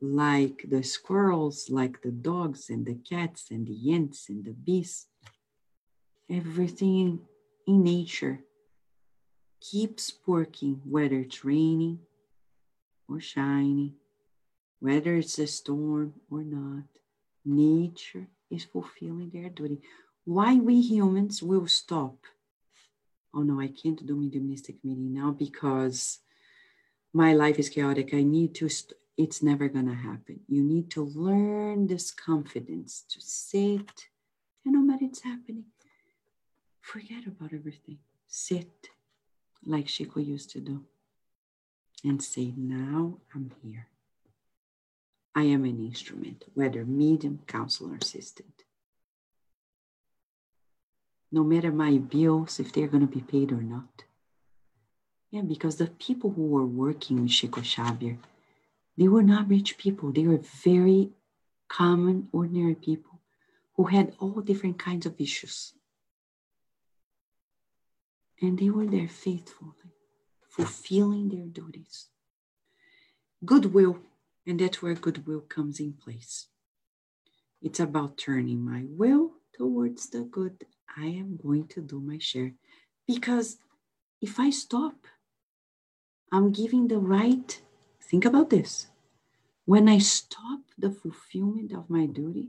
like 0.00 0.64
the 0.68 0.82
squirrels, 0.82 1.70
like 1.70 2.02
the 2.02 2.10
dogs 2.10 2.68
and 2.68 2.84
the 2.84 2.98
cats 3.08 3.46
and 3.50 3.66
the 3.66 3.92
ants 3.92 4.28
and 4.28 4.44
the 4.44 4.52
bees. 4.52 5.06
Everything 6.30 7.20
in 7.66 7.82
nature 7.82 8.40
keeps 9.60 10.12
working, 10.26 10.82
whether 10.84 11.20
it's 11.20 11.44
raining 11.44 12.00
or 13.08 13.20
shining 13.20 13.94
whether 14.80 15.16
it's 15.16 15.38
a 15.38 15.46
storm 15.46 16.14
or 16.30 16.42
not, 16.42 16.84
nature 17.44 18.28
is 18.50 18.64
fulfilling 18.64 19.30
their 19.30 19.48
duty. 19.48 19.80
Why 20.24 20.54
we 20.56 20.80
humans 20.80 21.42
will 21.42 21.66
stop? 21.66 22.16
Oh 23.34 23.42
no, 23.42 23.60
I 23.60 23.68
can't 23.68 24.04
do 24.06 24.16
mediumistic 24.16 24.76
meeting 24.84 25.12
now 25.14 25.30
because 25.32 26.20
my 27.12 27.32
life 27.34 27.58
is 27.58 27.68
chaotic. 27.68 28.14
I 28.14 28.22
need 28.22 28.54
to, 28.56 28.68
st- 28.68 28.98
it's 29.16 29.42
never 29.42 29.68
gonna 29.68 29.94
happen. 29.94 30.40
You 30.48 30.62
need 30.62 30.90
to 30.92 31.04
learn 31.04 31.86
this 31.86 32.10
confidence 32.10 33.04
to 33.10 33.20
sit 33.20 34.08
and 34.64 34.74
no 34.74 34.80
matter 34.80 35.06
it's 35.06 35.22
happening, 35.22 35.64
forget 36.80 37.26
about 37.26 37.52
everything. 37.52 37.98
Sit 38.26 38.90
like 39.64 39.86
Chico 39.86 40.20
used 40.20 40.50
to 40.50 40.60
do 40.60 40.84
and 42.04 42.22
say, 42.22 42.52
now 42.56 43.18
I'm 43.34 43.52
here. 43.62 43.88
I 45.34 45.42
am 45.42 45.64
an 45.64 45.84
instrument, 45.84 46.44
whether 46.54 46.84
medium, 46.84 47.40
counselor, 47.46 47.96
assistant. 47.96 48.64
No 51.30 51.44
matter 51.44 51.70
my 51.70 51.98
bills, 51.98 52.58
if 52.58 52.72
they're 52.72 52.88
going 52.88 53.06
to 53.06 53.14
be 53.14 53.20
paid 53.20 53.52
or 53.52 53.62
not. 53.62 54.04
Yeah, 55.30 55.42
because 55.42 55.76
the 55.76 55.88
people 55.88 56.30
who 56.30 56.46
were 56.46 56.64
working 56.64 57.22
with 57.22 57.30
Chico 57.30 57.62
Xavier, 57.62 58.18
they 58.96 59.08
were 59.08 59.22
not 59.22 59.48
rich 59.48 59.76
people. 59.76 60.10
They 60.10 60.26
were 60.26 60.40
very 60.64 61.10
common, 61.68 62.28
ordinary 62.32 62.74
people 62.74 63.20
who 63.76 63.84
had 63.84 64.14
all 64.18 64.40
different 64.40 64.78
kinds 64.78 65.06
of 65.06 65.20
issues. 65.20 65.74
And 68.40 68.58
they 68.58 68.70
were 68.70 68.86
there 68.86 69.08
faithfully, 69.08 69.72
fulfilling 70.58 71.28
their 71.28 71.46
duties. 71.46 72.06
Goodwill 73.44 74.00
and 74.44 74.58
that's 74.58 74.82
where 74.82 74.94
goodwill 74.94 75.42
comes 75.42 75.78
in 75.78 75.92
place. 75.92 76.46
It's 77.62 77.78
about 77.78 78.18
turning 78.18 78.64
my 78.64 78.86
will 78.88 79.34
towards 79.56 80.10
the 80.10 80.22
good. 80.22 80.64
I 80.96 81.06
am 81.06 81.38
going 81.40 81.68
to 81.68 81.80
do 81.80 82.00
my 82.00 82.18
share. 82.18 82.54
Because 83.06 83.58
if 84.20 84.40
I 84.40 84.50
stop, 84.50 85.06
I'm 86.32 86.50
giving 86.50 86.88
the 86.88 86.98
right, 86.98 87.60
think 88.00 88.24
about 88.24 88.50
this. 88.50 88.88
When 89.64 89.88
I 89.88 89.98
stop 89.98 90.60
the 90.76 90.90
fulfillment 90.90 91.72
of 91.72 91.88
my 91.88 92.06
duty, 92.06 92.48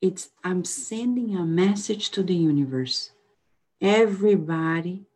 it's 0.00 0.28
I'm 0.44 0.64
sending 0.64 1.34
a 1.34 1.44
message 1.44 2.10
to 2.10 2.22
the 2.22 2.34
universe. 2.34 3.10
Everybody 3.80 5.06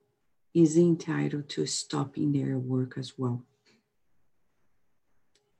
is 0.54 0.76
entitled 0.76 1.48
to 1.48 1.66
stopping 1.66 2.32
their 2.32 2.58
work 2.58 2.94
as 2.98 3.14
well. 3.16 3.42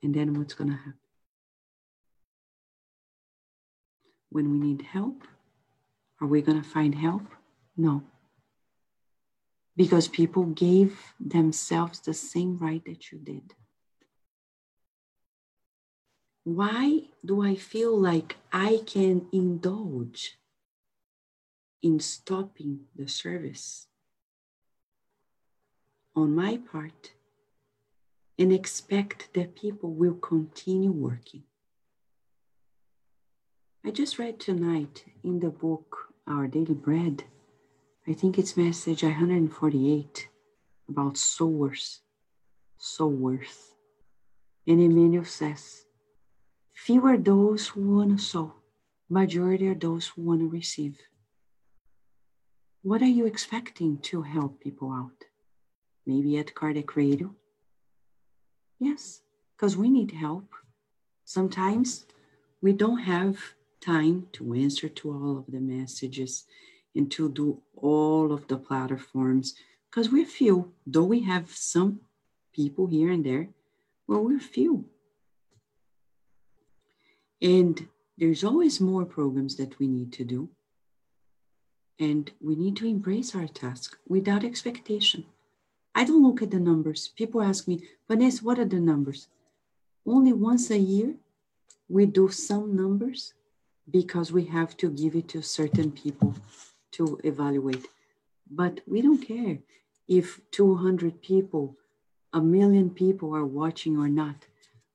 And 0.03 0.13
then 0.13 0.33
what's 0.33 0.53
going 0.53 0.71
to 0.71 0.75
happen? 0.75 0.95
When 4.29 4.51
we 4.51 4.59
need 4.59 4.81
help, 4.81 5.23
are 6.19 6.27
we 6.27 6.41
going 6.41 6.61
to 6.61 6.67
find 6.67 6.95
help? 6.95 7.23
No. 7.77 8.03
Because 9.75 10.07
people 10.07 10.45
gave 10.45 10.99
themselves 11.19 11.99
the 11.99 12.13
same 12.13 12.57
right 12.57 12.83
that 12.85 13.11
you 13.11 13.19
did. 13.19 13.53
Why 16.43 17.03
do 17.23 17.43
I 17.43 17.55
feel 17.55 17.97
like 17.97 18.37
I 18.51 18.81
can 18.85 19.27
indulge 19.31 20.37
in 21.83 21.99
stopping 21.99 22.81
the 22.95 23.07
service 23.07 23.87
on 26.15 26.35
my 26.35 26.57
part 26.71 27.11
and 28.37 28.51
expect 28.51 29.33
that 29.33 29.55
people 29.55 29.93
will 29.93 30.15
continue 30.15 30.91
working? 30.91 31.43
I 33.85 33.91
just 33.91 34.19
read 34.19 34.39
tonight 34.39 35.05
in 35.23 35.39
the 35.39 35.49
book 35.49 36.13
Our 36.27 36.47
Daily 36.47 36.75
Bread, 36.75 37.23
I 38.07 38.13
think 38.13 38.37
it's 38.37 38.57
message 38.57 39.03
148 39.03 40.27
about 40.89 41.17
sowers, 41.17 42.01
sowers. 42.77 43.73
And 44.67 44.81
Emmanuel 44.81 45.25
says, 45.25 45.85
few 46.73 47.05
are 47.05 47.17
those 47.17 47.69
who 47.69 47.97
want 47.97 48.17
to 48.17 48.23
sow, 48.23 48.53
majority 49.09 49.67
are 49.67 49.75
those 49.75 50.07
who 50.07 50.23
want 50.23 50.41
to 50.41 50.49
receive. 50.49 50.97
What 52.81 53.01
are 53.01 53.13
you 53.17 53.25
expecting 53.25 53.99
to 53.99 54.23
help 54.23 54.59
people 54.59 54.91
out? 54.91 55.30
Maybe 56.11 56.37
at 56.39 56.53
Kardec 56.53 56.95
Radio? 56.97 57.33
Yes, 58.79 59.21
because 59.55 59.77
we 59.77 59.89
need 59.89 60.11
help. 60.11 60.49
Sometimes 61.23 62.05
we 62.61 62.73
don't 62.73 63.03
have 63.15 63.37
time 63.79 64.27
to 64.33 64.53
answer 64.53 64.89
to 64.89 65.05
all 65.13 65.37
of 65.37 65.45
the 65.47 65.61
messages 65.61 66.33
and 66.95 67.09
to 67.11 67.29
do 67.29 67.61
all 67.77 68.33
of 68.33 68.45
the 68.49 68.57
platforms 68.57 69.55
because 69.89 70.11
we're 70.11 70.25
few, 70.25 70.73
though 70.85 71.09
we 71.15 71.21
have 71.21 71.49
some 71.49 72.01
people 72.53 72.87
here 72.87 73.09
and 73.09 73.25
there, 73.25 73.47
well, 74.07 74.23
we're 74.25 74.39
few. 74.57 74.85
And 77.41 77.87
there's 78.17 78.43
always 78.43 78.81
more 78.81 79.05
programs 79.05 79.55
that 79.55 79.79
we 79.79 79.87
need 79.87 80.11
to 80.13 80.25
do. 80.25 80.49
And 81.99 82.29
we 82.41 82.55
need 82.55 82.75
to 82.77 82.87
embrace 82.87 83.33
our 83.33 83.47
task 83.47 83.97
without 84.07 84.43
expectation. 84.43 85.25
I 85.93 86.05
don't 86.05 86.23
look 86.23 86.41
at 86.41 86.51
the 86.51 86.59
numbers. 86.59 87.09
People 87.09 87.41
ask 87.41 87.67
me, 87.67 87.83
Vanessa, 88.07 88.43
what 88.43 88.59
are 88.59 88.65
the 88.65 88.79
numbers? 88.79 89.27
Only 90.05 90.33
once 90.33 90.71
a 90.71 90.77
year, 90.77 91.15
we 91.89 92.05
do 92.05 92.29
some 92.29 92.75
numbers 92.75 93.33
because 93.89 94.31
we 94.31 94.45
have 94.45 94.77
to 94.77 94.89
give 94.89 95.15
it 95.15 95.27
to 95.29 95.41
certain 95.41 95.91
people 95.91 96.35
to 96.91 97.19
evaluate. 97.23 97.87
But 98.49 98.81
we 98.87 99.01
don't 99.01 99.21
care 99.21 99.59
if 100.07 100.41
200 100.51 101.21
people, 101.21 101.75
a 102.33 102.41
million 102.41 102.89
people 102.89 103.35
are 103.35 103.45
watching 103.45 103.97
or 103.97 104.07
not, 104.07 104.45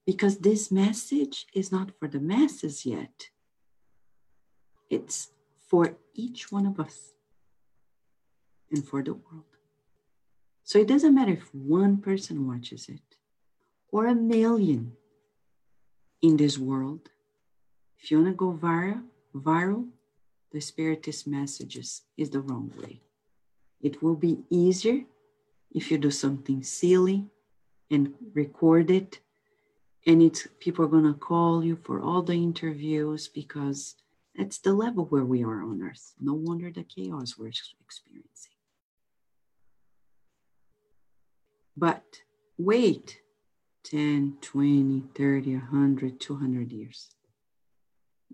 because 0.07 0.39
this 0.39 0.71
message 0.71 1.47
is 1.53 1.71
not 1.71 1.91
for 1.99 2.09
the 2.09 2.21
masses 2.21 2.87
yet. 2.87 3.29
It's 4.89 5.29
for 5.69 5.97
each 6.15 6.51
one 6.53 6.65
of 6.65 6.79
us 6.81 7.13
and 8.71 8.87
for 8.87 9.03
the 9.03 9.15
world. 9.15 9.56
So 10.67 10.81
it 10.81 10.89
doesn't 10.89 11.15
matter 11.15 11.31
if 11.31 11.55
one 11.55 11.99
person 11.99 12.45
watches 12.49 12.89
it 12.89 13.19
or 13.93 14.07
a 14.07 14.17
million 14.17 14.97
in 16.21 16.37
this 16.37 16.59
world. 16.59 17.09
If 18.03 18.11
you 18.11 18.17
want 18.19 18.31
to 18.31 18.35
go 18.35 18.53
viral, 18.53 19.05
viral, 19.33 19.87
the 20.51 20.61
spiritist 20.61 21.29
messages 21.29 22.03
is 22.17 22.31
the 22.31 22.41
wrong 22.41 22.73
way. 22.83 23.01
It 23.81 24.03
will 24.03 24.17
be 24.17 24.41
easier 24.51 25.05
if 25.71 25.93
you 25.93 25.99
do 25.99 26.11
something 26.11 26.65
silly 26.65 27.27
and 27.89 28.13
record 28.35 28.91
it. 28.91 29.21
And 30.05 30.21
it's 30.21 30.49
people 30.59 30.85
are 30.85 30.89
gonna 30.89 31.15
call 31.15 31.63
you 31.65 31.77
for 31.77 32.03
all 32.03 32.23
the 32.23 32.35
interviews 32.35 33.29
because 33.29 33.95
that's 34.35 34.59
the 34.59 34.75
level 34.75 35.05
where 35.05 35.25
we 35.25 35.45
are 35.45 35.63
on 35.63 35.81
earth. 35.81 36.15
No 36.21 36.35
wonder 36.35 36.73
the 36.73 36.83
chaos 36.83 37.39
we're 37.39 37.53
experiencing. 37.85 38.56
But 41.77 42.23
wait 42.59 43.21
10, 43.85 44.39
20, 44.41 45.05
30, 45.15 45.55
100, 45.57 46.21
200 46.21 46.73
years. 46.73 47.15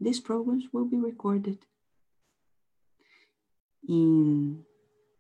These 0.01 0.21
programs 0.21 0.65
will 0.73 0.87
be 0.87 0.97
recorded 0.97 1.59
in 3.89 4.65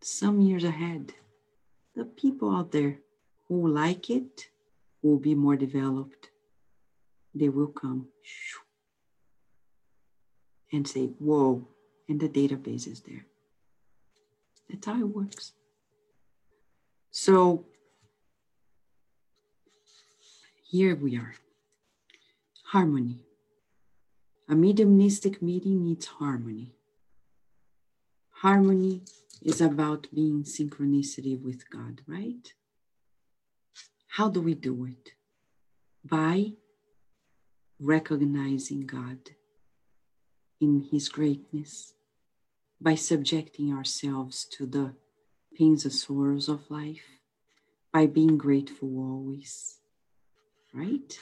some 0.00 0.40
years 0.40 0.64
ahead, 0.64 1.12
the 1.94 2.04
people 2.04 2.54
out 2.54 2.72
there 2.72 2.98
who 3.48 3.68
like 3.68 4.08
it 4.08 4.48
will 5.02 5.18
be 5.18 5.34
more 5.34 5.56
developed. 5.56 6.30
They 7.34 7.48
will 7.48 7.68
come 7.68 8.08
and 10.72 10.86
say, 10.86 11.06
Whoa, 11.18 11.66
and 12.08 12.20
the 12.20 12.28
database 12.28 12.86
is 12.86 13.00
there. 13.00 13.26
That's 14.68 14.86
how 14.86 14.98
it 14.98 15.08
works. 15.08 15.52
So 17.10 17.66
here 20.72 20.96
we 20.96 21.18
are 21.18 21.34
harmony. 22.68 23.26
A 24.48 24.54
mediumistic 24.54 25.42
meeting 25.42 25.84
needs 25.84 26.06
harmony. 26.06 26.72
Harmony 28.30 29.02
is 29.42 29.60
about 29.60 30.06
being 30.14 30.44
synchronicity 30.44 31.38
with 31.38 31.68
God, 31.68 32.00
right? 32.06 32.54
How 34.16 34.30
do 34.30 34.40
we 34.40 34.54
do 34.54 34.86
it? 34.86 35.10
By 36.02 36.52
recognizing 37.78 38.86
God 38.86 39.18
in 40.58 40.88
His 40.90 41.10
greatness, 41.10 41.92
by 42.80 42.94
subjecting 42.94 43.74
ourselves 43.74 44.46
to 44.56 44.64
the 44.64 44.94
pains 45.54 45.84
and 45.84 45.92
sorrows 45.92 46.48
of 46.48 46.70
life, 46.70 47.20
by 47.92 48.06
being 48.06 48.38
grateful 48.38 48.88
always, 48.98 49.81
right? 50.72 51.18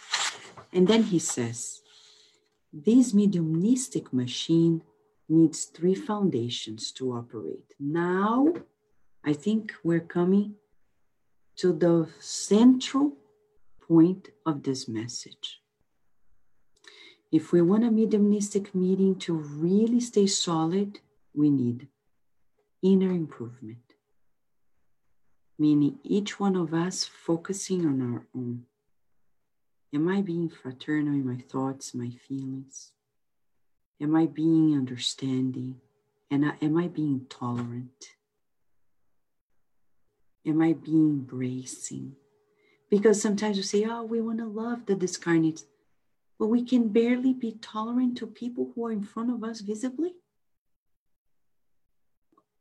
And 0.72 0.86
then 0.86 1.04
He 1.04 1.18
says, 1.18 1.82
this 2.72 3.12
mediumistic 3.12 4.12
machine 4.12 4.82
needs 5.28 5.64
three 5.64 5.94
foundations 5.94 6.92
to 6.92 7.12
operate. 7.12 7.74
Now, 7.78 8.52
I 9.24 9.32
think 9.32 9.72
we're 9.82 10.00
coming 10.00 10.54
to 11.56 11.72
the 11.72 12.08
central 12.20 13.16
point 13.86 14.28
of 14.46 14.62
this 14.62 14.88
message. 14.88 15.60
If 17.32 17.52
we 17.52 17.60
want 17.62 17.84
a 17.84 17.90
mediumistic 17.90 18.74
meeting 18.74 19.16
to 19.20 19.34
really 19.34 20.00
stay 20.00 20.26
solid, 20.26 21.00
we 21.34 21.50
need 21.50 21.88
inner 22.82 23.10
improvement, 23.10 23.94
meaning 25.58 25.98
each 26.02 26.40
one 26.40 26.56
of 26.56 26.72
us 26.72 27.04
focusing 27.04 27.86
on 27.86 28.00
our 28.00 28.26
own. 28.34 28.66
Am 29.92 30.08
I 30.08 30.20
being 30.22 30.48
fraternal 30.48 31.14
in 31.14 31.26
my 31.26 31.42
thoughts, 31.50 31.94
my 31.94 32.10
feelings? 32.28 32.92
Am 34.00 34.14
I 34.14 34.26
being 34.26 34.74
understanding? 34.74 35.80
And 36.30 36.44
am 36.62 36.76
I 36.76 36.86
being 36.86 37.26
tolerant? 37.28 38.10
Am 40.46 40.62
I 40.62 40.74
being 40.74 41.10
embracing? 41.10 42.14
Because 42.88 43.20
sometimes 43.20 43.56
we 43.56 43.62
say, 43.62 43.84
oh, 43.84 44.04
we 44.04 44.20
want 44.20 44.38
to 44.38 44.46
love 44.46 44.86
the 44.86 44.94
discarnates, 44.94 45.64
but 46.38 46.46
we 46.46 46.64
can 46.64 46.88
barely 46.88 47.32
be 47.32 47.58
tolerant 47.60 48.16
to 48.18 48.26
people 48.26 48.70
who 48.74 48.86
are 48.86 48.92
in 48.92 49.04
front 49.04 49.30
of 49.30 49.42
us 49.42 49.60
visibly. 49.60 50.14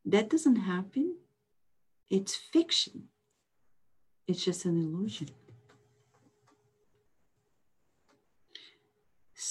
That 0.04 0.28
doesn't 0.28 0.56
happen. 0.56 1.16
It's 2.10 2.34
fiction, 2.34 3.08
it's 4.26 4.44
just 4.44 4.64
an 4.64 4.76
illusion. 4.76 5.28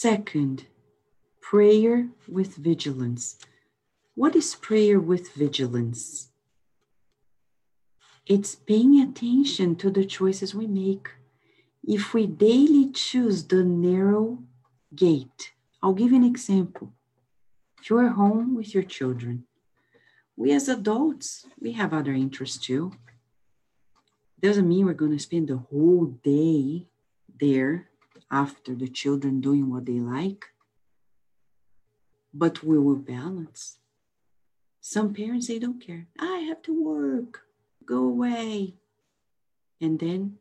Second, 0.02 0.64
Prayer 1.42 2.08
with 2.26 2.56
vigilance. 2.56 3.38
What 4.16 4.34
is 4.34 4.56
prayer 4.56 4.98
with 4.98 5.34
vigilance? 5.34 6.30
It's 8.26 8.56
paying 8.56 9.02
attention 9.02 9.76
to 9.76 9.90
the 9.92 10.06
choices 10.06 10.56
we 10.56 10.68
make. 10.68 11.10
If 11.84 12.14
we 12.14 12.28
daily 12.28 12.92
choose 12.94 13.44
the 13.44 13.66
narrow 13.66 14.40
gate, 14.96 15.52
I'll 15.84 16.00
give 16.00 16.12
you 16.12 16.16
an 16.16 16.24
example. 16.24 16.94
If 17.82 17.90
you're 17.90 18.08
home 18.08 18.56
with 18.56 18.74
your 18.74 18.84
children, 18.84 19.44
we 20.38 20.54
as 20.54 20.70
adults, 20.70 21.46
we 21.60 21.74
have 21.74 21.94
other 21.94 22.14
interests 22.14 22.58
too. 22.58 22.94
Doesn't 24.40 24.70
mean 24.70 24.86
we're 24.86 24.94
going 24.94 25.18
to 25.18 25.20
spend 25.20 25.50
the 25.50 25.58
whole 25.58 26.06
day 26.24 26.88
there 27.38 27.88
after 28.32 28.76
the 28.76 28.88
children 28.88 29.42
doing 29.42 29.70
what 29.70 29.86
they 29.86 30.00
like 30.00 30.46
but 32.34 32.63
we 32.63 32.78
will 32.78 32.96
balance. 32.96 33.80
Some 34.82 35.13
parents, 35.13 35.48
they 35.48 35.60
don't 35.60 35.86
care. 35.86 36.08
I 36.20 36.39
have 36.48 36.62
to 36.63 36.84
work, 36.84 37.42
go 37.86 38.04
away. 38.04 38.76
And 39.82 40.00
then 40.00 40.38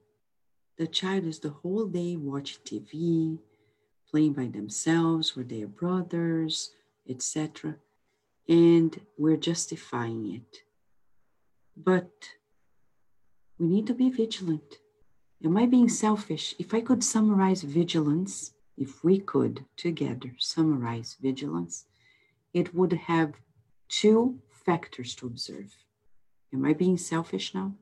the 0.77 0.87
child 0.87 1.25
is 1.25 1.41
the 1.41 1.51
whole 1.51 1.87
day 1.87 2.17
watching 2.17 2.61
TV, 2.65 3.39
playing 4.11 4.35
by 4.35 4.47
themselves 4.47 5.37
or 5.37 5.43
their 5.43 5.67
brothers, 5.67 6.71
etc. 7.09 7.77
And 8.49 9.01
we're 9.17 9.37
justifying 9.37 10.35
it. 10.35 10.63
But 11.77 12.11
we 13.59 13.67
need 13.67 13.87
to 13.89 13.95
be 13.95 14.11
vigilant. 14.11 14.79
Am 15.45 15.57
I 15.57 15.67
being 15.67 15.89
selfish? 15.89 16.55
If 16.59 16.75
I 16.75 16.81
could 16.81 17.05
summarize 17.05 17.63
vigilance, 17.63 18.53
if 18.77 19.05
we 19.05 19.21
could 19.21 19.65
together 19.77 20.33
summarize 20.39 21.17
vigilance, 21.21 21.87
it 22.53 22.75
would 22.75 22.93
have 22.93 23.35
two 23.89 24.41
factors 24.51 25.15
to 25.17 25.27
observe. 25.27 25.77
Am 26.53 26.65
I 26.65 26.73
being 26.73 26.99
selfish 26.99 27.55
now? 27.55 27.75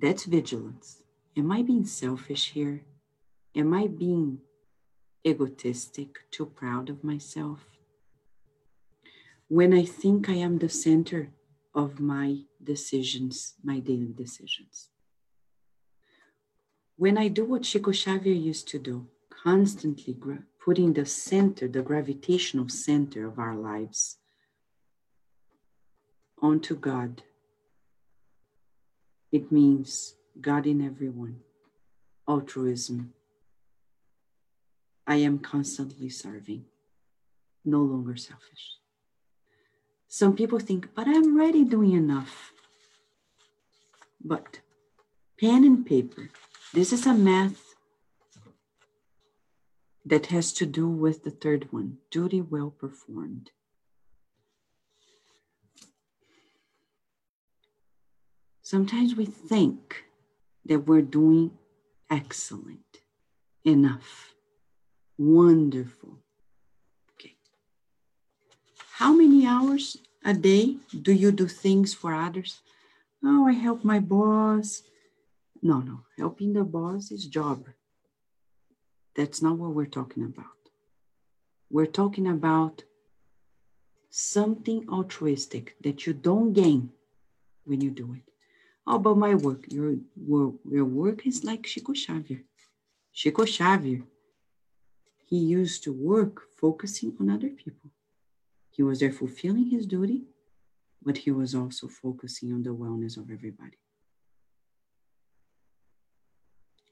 That's 0.00 0.24
vigilance. 0.24 1.02
Am 1.36 1.50
I 1.50 1.62
being 1.62 1.84
selfish 1.84 2.52
here? 2.52 2.84
Am 3.56 3.74
I 3.74 3.88
being 3.88 4.38
egotistic, 5.26 6.30
too 6.30 6.46
proud 6.46 6.88
of 6.88 7.02
myself? 7.02 7.64
When 9.48 9.72
I 9.72 9.84
think 9.84 10.28
I 10.28 10.34
am 10.34 10.58
the 10.58 10.68
center 10.68 11.30
of 11.78 12.00
my 12.00 12.36
decisions, 12.62 13.54
my 13.62 13.78
daily 13.78 14.12
decisions. 14.12 14.88
When 16.96 17.16
I 17.16 17.28
do 17.28 17.44
what 17.44 17.62
Chico 17.62 17.92
Xavier 17.92 18.32
used 18.32 18.66
to 18.70 18.80
do, 18.80 19.06
constantly 19.30 20.16
putting 20.64 20.92
the 20.92 21.06
center, 21.06 21.68
the 21.68 21.82
gravitational 21.82 22.68
center 22.68 23.28
of 23.28 23.38
our 23.38 23.54
lives 23.54 24.18
onto 26.42 26.74
God, 26.74 27.22
it 29.30 29.52
means 29.52 30.16
God 30.40 30.66
in 30.66 30.84
everyone, 30.84 31.36
altruism. 32.26 33.12
I 35.06 35.16
am 35.28 35.38
constantly 35.38 36.08
serving, 36.08 36.64
no 37.64 37.82
longer 37.82 38.16
selfish. 38.16 38.64
Some 40.08 40.34
people 40.34 40.58
think, 40.58 40.88
but 40.94 41.06
I'm 41.06 41.36
already 41.36 41.64
doing 41.64 41.92
enough. 41.92 42.52
But 44.24 44.60
pen 45.38 45.64
and 45.64 45.84
paper, 45.84 46.30
this 46.72 46.92
is 46.92 47.06
a 47.06 47.14
math 47.14 47.74
that 50.04 50.26
has 50.26 50.52
to 50.54 50.66
do 50.66 50.88
with 50.88 51.24
the 51.24 51.30
third 51.30 51.70
one 51.70 51.98
duty 52.10 52.40
well 52.40 52.70
performed. 52.70 53.50
Sometimes 58.62 59.14
we 59.14 59.26
think 59.26 60.04
that 60.64 60.86
we're 60.86 61.02
doing 61.02 61.52
excellent, 62.10 63.00
enough, 63.64 64.34
wonderful. 65.16 66.18
How 68.98 69.12
many 69.12 69.46
hours 69.46 69.96
a 70.24 70.34
day 70.34 70.78
do 70.90 71.12
you 71.12 71.30
do 71.30 71.46
things 71.46 71.94
for 71.94 72.12
others? 72.12 72.62
Oh, 73.22 73.46
I 73.46 73.52
help 73.52 73.84
my 73.84 74.00
boss. 74.00 74.82
No, 75.62 75.78
no, 75.78 76.00
helping 76.18 76.52
the 76.52 76.64
boss 76.64 77.12
is 77.12 77.24
job. 77.26 77.66
That's 79.14 79.40
not 79.40 79.56
what 79.56 79.72
we're 79.72 79.94
talking 79.98 80.24
about. 80.24 80.62
We're 81.70 81.94
talking 82.00 82.26
about 82.26 82.82
something 84.10 84.88
altruistic 84.88 85.76
that 85.84 86.04
you 86.04 86.12
don't 86.12 86.52
gain 86.52 86.90
when 87.66 87.80
you 87.80 87.92
do 87.92 88.14
it. 88.14 88.32
About 88.84 89.16
my 89.16 89.36
work? 89.36 89.66
Your, 89.68 89.94
your, 90.16 90.54
your 90.68 90.86
work 90.86 91.24
is 91.24 91.44
like 91.44 91.66
Chico 91.66 91.94
Xavier. 91.94 92.42
Chico 93.12 93.44
Xavier, 93.44 94.02
he 95.24 95.36
used 95.36 95.84
to 95.84 95.92
work 95.92 96.42
focusing 96.60 97.16
on 97.20 97.30
other 97.30 97.50
people. 97.50 97.92
He 98.78 98.84
was 98.84 99.00
there 99.00 99.10
fulfilling 99.10 99.70
his 99.70 99.86
duty, 99.86 100.22
but 101.02 101.16
he 101.16 101.32
was 101.32 101.52
also 101.52 101.88
focusing 101.88 102.52
on 102.52 102.62
the 102.62 102.70
wellness 102.70 103.16
of 103.16 103.28
everybody. 103.28 103.76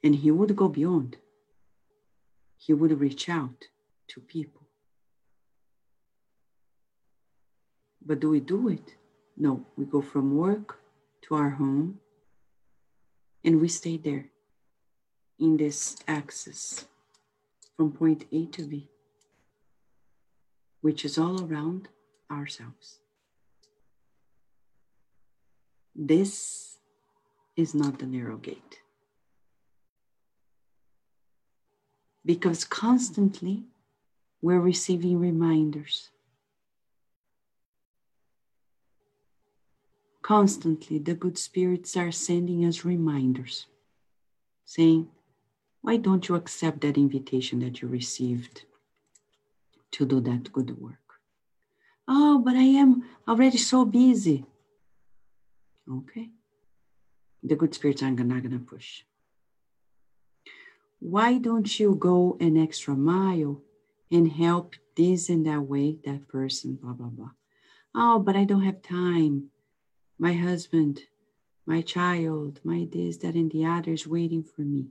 And 0.02 0.16
he 0.16 0.32
would 0.32 0.56
go 0.56 0.66
beyond. 0.68 1.18
He 2.56 2.72
would 2.72 2.98
reach 2.98 3.28
out 3.28 3.68
to 4.08 4.20
people. 4.20 4.62
But 8.04 8.18
do 8.18 8.30
we 8.30 8.40
do 8.40 8.68
it? 8.68 8.96
No, 9.36 9.64
we 9.76 9.84
go 9.84 10.02
from 10.02 10.36
work 10.36 10.80
to 11.22 11.36
our 11.36 11.50
home 11.50 12.00
and 13.44 13.60
we 13.60 13.68
stay 13.68 13.96
there 13.96 14.26
in 15.38 15.56
this 15.56 15.98
axis 16.08 16.86
from 17.76 17.92
point 17.92 18.24
A 18.32 18.46
to 18.46 18.62
B, 18.62 18.88
which 20.86 21.04
is 21.04 21.18
all 21.18 21.44
around 21.44 21.88
ourselves. 22.30 23.00
This 25.96 26.78
is 27.56 27.74
not 27.74 27.98
the 27.98 28.06
narrow 28.06 28.36
gate. 28.36 28.74
Because 32.24 32.62
constantly 32.64 33.64
we're 34.40 34.60
receiving 34.60 35.18
reminders 35.18 36.10
Constantly, 40.22 40.98
the 40.98 41.14
good 41.14 41.36
spirits 41.36 41.96
are 41.96 42.12
sending 42.12 42.64
us 42.64 42.84
reminders, 42.84 43.66
saying, 44.64 45.08
Why 45.82 45.96
don't 45.96 46.28
you 46.28 46.36
accept 46.36 46.80
that 46.82 46.96
invitation 46.96 47.58
that 47.60 47.80
you 47.80 47.86
received 47.86 48.65
to 49.92 50.06
do 50.06 50.20
that 50.20 50.52
good 50.52 50.78
work? 50.78 50.96
Oh, 52.08 52.38
but 52.38 52.54
I 52.54 52.62
am 52.62 53.02
already 53.26 53.58
so 53.58 53.84
busy. 53.84 54.44
Okay. 55.90 56.30
The 57.42 57.56
good 57.56 57.74
spirits 57.74 58.02
are 58.02 58.10
not 58.10 58.42
going 58.42 58.50
to 58.50 58.58
push. 58.58 59.02
Why 60.98 61.38
don't 61.38 61.78
you 61.78 61.94
go 61.94 62.36
an 62.40 62.56
extra 62.56 62.94
mile 62.94 63.62
and 64.10 64.30
help 64.32 64.74
this 64.96 65.28
and 65.28 65.46
that 65.46 65.62
way, 65.62 65.98
that 66.04 66.26
person, 66.28 66.76
blah, 66.76 66.92
blah, 66.92 67.08
blah. 67.08 67.30
Oh, 67.94 68.18
but 68.18 68.36
I 68.36 68.44
don't 68.44 68.62
have 68.62 68.82
time 68.82 69.50
my 70.18 70.32
husband, 70.32 71.02
my 71.66 71.82
child, 71.82 72.60
my 72.64 72.88
this, 72.90 73.18
that, 73.18 73.34
and 73.34 73.50
the 73.50 73.64
others 73.64 74.06
waiting 74.06 74.42
for 74.42 74.62
me. 74.62 74.86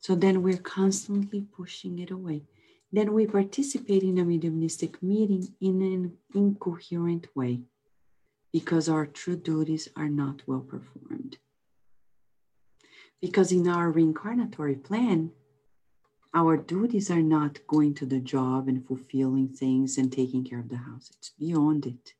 So 0.00 0.14
then 0.14 0.42
we're 0.42 0.58
constantly 0.58 1.42
pushing 1.42 1.98
it 1.98 2.10
away. 2.10 2.42
Then 2.92 3.12
we 3.12 3.26
participate 3.26 4.02
in 4.02 4.18
a 4.18 4.24
mediumistic 4.24 5.02
meeting 5.02 5.54
in 5.60 5.82
an 5.82 6.12
incoherent 6.34 7.26
way 7.36 7.60
because 8.52 8.88
our 8.88 9.06
true 9.06 9.36
duties 9.36 9.88
are 9.96 10.08
not 10.08 10.42
well 10.46 10.60
performed. 10.60 11.36
Because 13.20 13.52
in 13.52 13.68
our 13.68 13.92
reincarnatory 13.92 14.82
plan, 14.82 15.32
our 16.32 16.56
duties 16.56 17.10
are 17.10 17.22
not 17.22 17.66
going 17.66 17.94
to 17.94 18.06
the 18.06 18.20
job 18.20 18.68
and 18.68 18.86
fulfilling 18.86 19.48
things 19.48 19.98
and 19.98 20.12
taking 20.12 20.44
care 20.44 20.60
of 20.60 20.68
the 20.68 20.76
house. 20.76 21.10
It's 21.16 21.30
beyond 21.30 21.86
it. 21.86 22.14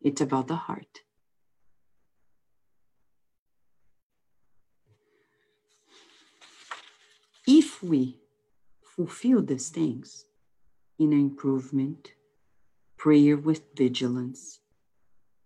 It's 0.00 0.20
about 0.20 0.48
the 0.48 0.56
heart. 0.56 1.02
We 7.82 8.18
fulfill 8.82 9.42
these 9.42 9.68
things 9.68 10.26
in 10.98 11.12
improvement, 11.12 12.12
prayer 12.96 13.36
with 13.36 13.74
vigilance, 13.74 14.60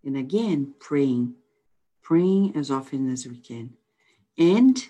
and 0.04 0.16
again, 0.16 0.74
praying, 0.78 1.34
praying 2.02 2.56
as 2.56 2.70
often 2.70 3.10
as 3.10 3.26
we 3.26 3.38
can. 3.38 3.70
And 4.38 4.86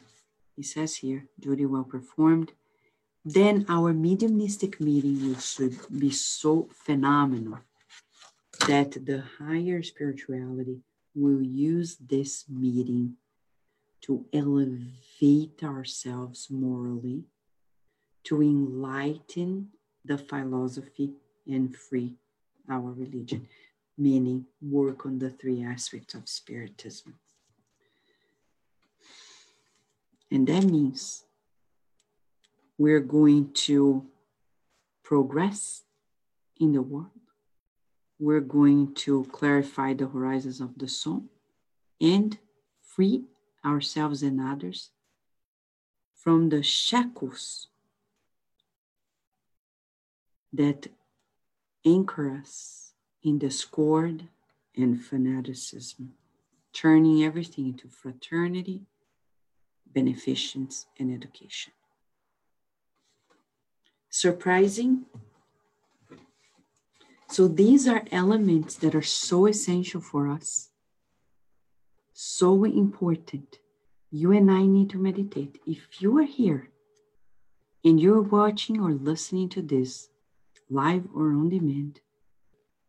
he 0.56 0.62
says 0.62 0.96
here, 0.96 1.26
duty 1.38 1.66
well 1.66 1.84
performed, 1.84 2.52
then 3.24 3.64
our 3.68 3.92
mediumistic 3.92 4.80
meeting 4.80 5.22
will 5.22 5.70
be 5.98 6.10
so 6.10 6.68
phenomenal 6.72 7.60
that 8.66 9.06
the 9.06 9.22
higher 9.38 9.82
spirituality 9.82 10.80
will 11.14 11.42
use 11.42 11.96
this 11.96 12.44
meeting 12.48 13.16
to 14.02 14.26
elevate 14.32 15.62
ourselves 15.62 16.48
morally, 16.50 17.24
to 18.26 18.42
enlighten 18.42 19.68
the 20.04 20.18
philosophy 20.18 21.12
and 21.46 21.76
free 21.76 22.14
our 22.68 22.92
religion, 22.92 23.48
meaning 23.96 24.46
work 24.60 25.06
on 25.06 25.18
the 25.18 25.30
three 25.30 25.64
aspects 25.64 26.14
of 26.14 26.28
Spiritism. 26.28 27.14
And 30.30 30.46
that 30.48 30.64
means 30.64 31.24
we're 32.78 33.00
going 33.00 33.52
to 33.52 34.04
progress 35.02 35.82
in 36.58 36.72
the 36.72 36.82
world 36.82 37.10
we're 38.18 38.40
going 38.40 38.94
to 38.94 39.24
clarify 39.24 39.92
the 39.92 40.06
horizons 40.06 40.60
of 40.60 40.78
the 40.78 40.88
soul 40.88 41.24
and 42.00 42.38
free 42.82 43.24
ourselves 43.64 44.22
and 44.22 44.40
others 44.40 44.90
from 46.14 46.48
the 46.48 46.62
shackles 46.62 47.68
that 50.52 50.88
anchor 51.84 52.30
us 52.30 52.92
in 53.22 53.38
discord 53.38 54.28
and 54.76 55.02
fanaticism, 55.02 56.12
turning 56.72 57.24
everything 57.24 57.66
into 57.66 57.88
fraternity, 57.88 58.82
beneficence, 59.92 60.86
and 60.98 61.12
education. 61.12 61.72
Surprising. 64.10 65.06
So, 67.28 67.48
these 67.48 67.88
are 67.88 68.04
elements 68.12 68.76
that 68.76 68.94
are 68.94 69.02
so 69.02 69.46
essential 69.46 70.00
for 70.00 70.28
us, 70.28 70.70
so 72.12 72.64
important. 72.64 73.58
You 74.10 74.32
and 74.32 74.50
I 74.50 74.64
need 74.64 74.90
to 74.90 74.98
meditate. 74.98 75.58
If 75.66 76.00
you 76.00 76.16
are 76.18 76.30
here 76.40 76.70
and 77.84 78.00
you're 78.00 78.22
watching 78.22 78.80
or 78.80 78.92
listening 78.92 79.48
to 79.50 79.62
this, 79.62 80.08
live 80.68 81.04
or 81.14 81.30
on 81.30 81.48
demand, 81.48 82.00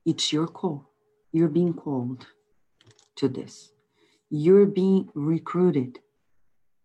it's 0.06 0.32
your 0.32 0.48
call. 0.48 0.90
You're 1.32 1.50
being 1.50 1.74
called 1.74 2.28
to 3.18 3.28
this. 3.28 3.72
You're 4.30 4.66
being 4.66 5.10
recruited 5.14 6.00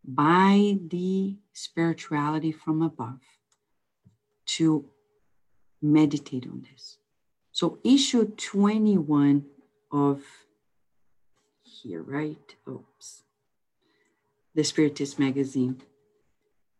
by 0.04 0.78
the 0.88 1.36
spirituality 1.52 2.52
from 2.52 2.82
above 2.82 3.20
to 4.46 4.86
meditate 5.80 6.46
on 6.46 6.66
this. 6.70 6.98
So, 7.52 7.78
issue 7.84 8.24
21 8.26 9.44
of 9.90 10.22
here, 11.62 12.02
right? 12.02 12.54
Oops. 12.68 13.22
The 14.54 14.62
Spiritist 14.62 15.18
magazine 15.18 15.82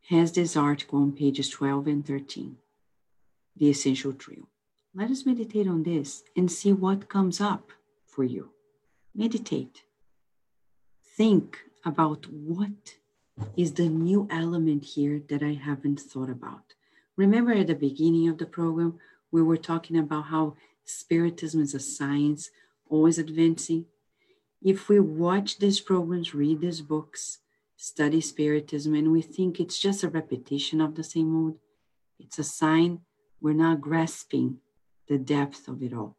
has 0.09 0.33
this 0.33 0.57
article 0.57 1.01
on 1.01 1.13
pages 1.13 1.49
12 1.49 1.87
and 1.87 2.07
13 2.07 2.57
the 3.57 3.71
essential 3.71 4.13
trio. 4.13 4.49
Let 4.95 5.11
us 5.11 5.25
meditate 5.25 5.69
on 5.69 5.83
this 5.83 6.23
and 6.37 6.51
see 6.51 6.73
what 6.73 7.09
comes 7.09 7.41
up 7.41 7.71
for 8.07 8.25
you. 8.25 8.51
Meditate. 9.15 9.83
Think 11.17 11.59
about 11.85 12.27
what 12.31 12.97
is 13.57 13.73
the 13.73 13.89
new 13.89 14.29
element 14.31 14.85
here 14.85 15.21
that 15.29 15.43
I 15.43 15.55
haven't 15.55 16.01
thought 16.01 16.31
about. 16.31 16.75
Remember 17.17 17.53
at 17.53 17.67
the 17.67 17.75
beginning 17.75 18.29
of 18.29 18.39
the 18.39 18.47
program, 18.47 18.99
we 19.31 19.43
were 19.43 19.57
talking 19.57 19.99
about 19.99 20.27
how 20.27 20.57
Spiritism 20.85 21.61
is 21.61 21.75
a 21.75 21.81
science, 21.81 22.51
always 22.89 23.19
advancing. 23.19 23.87
If 24.63 24.89
we 24.89 25.01
watch 25.01 25.59
these 25.59 25.81
programs, 25.81 26.35
read 26.35 26.61
these 26.61 26.83
books, 26.83 27.39
study 27.77 28.21
Spiritism, 28.21 28.95
and 28.95 29.11
we 29.11 29.23
think 29.23 29.59
it's 29.59 29.79
just 29.79 30.05
a 30.05 30.09
repetition 30.09 30.81
of 30.81 30.95
the 30.95 31.05
same 31.05 31.33
mode, 31.33 31.59
it's 32.19 32.39
a 32.39 32.45
sign 32.45 33.01
we're 33.43 33.53
not 33.53 33.81
grasping 33.81 34.59
the 35.09 35.19
depth 35.19 35.69
of 35.69 35.83
it 35.83 35.93
all. 35.93 36.17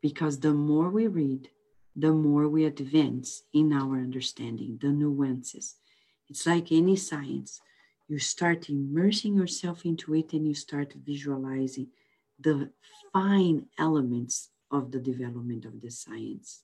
Because 0.00 0.40
the 0.40 0.54
more 0.54 0.88
we 0.88 1.06
read, 1.06 1.48
the 1.94 2.12
more 2.12 2.48
we 2.48 2.64
advance 2.64 3.42
in 3.52 3.72
our 3.72 3.98
understanding, 3.98 4.78
the 4.80 4.88
nuances. 4.88 5.76
It's 6.28 6.46
like 6.46 6.72
any 6.72 6.96
science. 6.96 7.60
You 8.08 8.18
start 8.18 8.68
immersing 8.68 9.34
yourself 9.36 9.84
into 9.84 10.14
it 10.14 10.32
and 10.32 10.46
you 10.48 10.54
start 10.54 10.94
visualizing 11.06 11.88
the 12.40 12.70
fine 13.12 13.66
elements 13.78 14.50
of 14.70 14.90
the 14.90 14.98
development 14.98 15.64
of 15.64 15.80
the 15.80 15.90
science. 15.90 16.62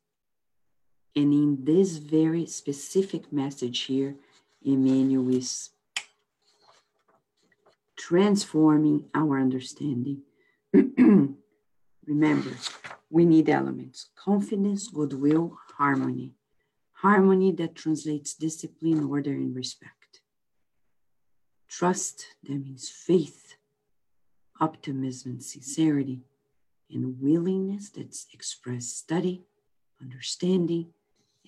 And 1.15 1.33
in 1.33 1.59
this 1.65 1.97
very 1.99 2.47
specific 2.47 3.33
message 3.33 3.81
here, 3.81 4.17
Emmanuel 4.63 5.29
is 5.35 5.71
transforming 8.01 9.05
our 9.15 9.39
understanding. 9.39 10.23
Remember, 12.07 12.51
we 13.11 13.27
need 13.27 13.49
elements 13.51 14.09
confidence, 14.17 14.89
goodwill, 14.89 15.59
harmony. 15.77 16.33
Harmony 16.93 17.53
that 17.53 17.75
translates 17.75 18.35
discipline, 18.35 19.05
order, 19.05 19.31
and 19.31 19.55
respect. 19.55 20.21
Trust, 21.69 22.27
that 22.43 22.59
means 22.59 22.89
faith, 22.89 23.55
optimism, 24.61 25.33
and 25.33 25.43
sincerity, 25.43 26.21
and 26.91 27.21
willingness 27.21 27.91
that's 27.91 28.27
expressed 28.35 28.99
study, 28.99 29.45
understanding, 30.01 30.89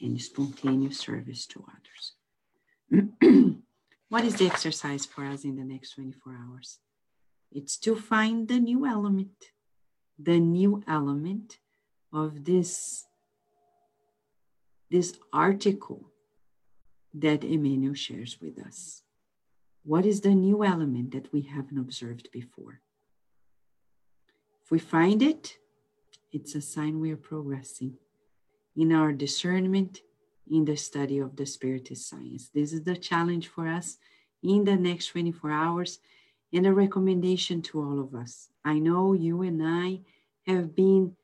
and 0.00 0.20
spontaneous 0.20 0.98
service 0.98 1.46
to 1.46 1.64
others. 1.74 2.12
What 4.12 4.26
is 4.26 4.36
the 4.36 4.46
exercise 4.46 5.06
for 5.06 5.24
us 5.24 5.42
in 5.42 5.56
the 5.56 5.64
next 5.64 5.94
24 5.94 6.34
hours? 6.34 6.80
It's 7.50 7.78
to 7.78 7.96
find 7.96 8.46
the 8.46 8.60
new 8.60 8.84
element, 8.84 9.52
the 10.18 10.38
new 10.38 10.82
element 10.86 11.56
of 12.12 12.44
this, 12.44 13.06
this 14.90 15.14
article 15.32 16.10
that 17.14 17.42
Emmanuel 17.42 17.94
shares 17.94 18.36
with 18.38 18.58
us. 18.58 19.00
What 19.82 20.04
is 20.04 20.20
the 20.20 20.34
new 20.34 20.62
element 20.62 21.12
that 21.12 21.32
we 21.32 21.40
haven't 21.40 21.78
observed 21.78 22.28
before? 22.32 22.82
If 24.62 24.70
we 24.70 24.78
find 24.78 25.22
it, 25.22 25.56
it's 26.30 26.54
a 26.54 26.60
sign 26.60 27.00
we 27.00 27.12
are 27.12 27.16
progressing 27.16 27.94
in 28.76 28.92
our 28.92 29.10
discernment 29.10 30.02
in 30.50 30.64
the 30.64 30.76
study 30.76 31.18
of 31.18 31.36
the 31.36 31.46
Spiritist 31.46 32.08
science. 32.08 32.50
This 32.52 32.72
is 32.72 32.82
the 32.82 32.96
challenge 32.96 33.48
for 33.48 33.68
us 33.68 33.96
in 34.42 34.64
the 34.64 34.76
next 34.76 35.06
24 35.08 35.50
hours 35.50 35.98
and 36.52 36.66
a 36.66 36.72
recommendation 36.72 37.62
to 37.62 37.80
all 37.80 38.00
of 38.00 38.14
us. 38.14 38.48
I 38.64 38.78
know 38.78 39.12
you 39.12 39.42
and 39.42 39.62
I 39.64 40.00
have 40.46 40.74
been 40.74 41.16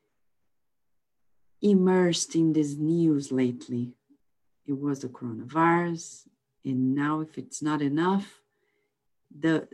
immersed 1.61 2.35
in 2.35 2.53
this 2.53 2.75
news 2.75 3.31
lately. 3.31 3.93
It 4.65 4.73
was 4.73 4.99
the 4.99 5.07
coronavirus, 5.07 6.27
and 6.63 6.95
now, 6.95 7.21
if 7.21 7.37
it's 7.37 7.61
not 7.61 7.81
enough, 7.81 8.41
the 9.37 9.67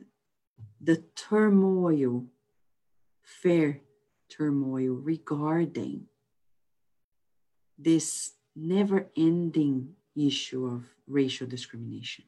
the 0.81 1.03
turmoil, 1.15 2.25
fair 3.21 3.81
turmoil 4.29 4.93
regarding 4.93 6.05
this 7.77 8.33
never 8.55 9.07
ending 9.17 9.95
issue 10.15 10.65
of 10.65 10.83
racial 11.07 11.47
discrimination. 11.47 12.25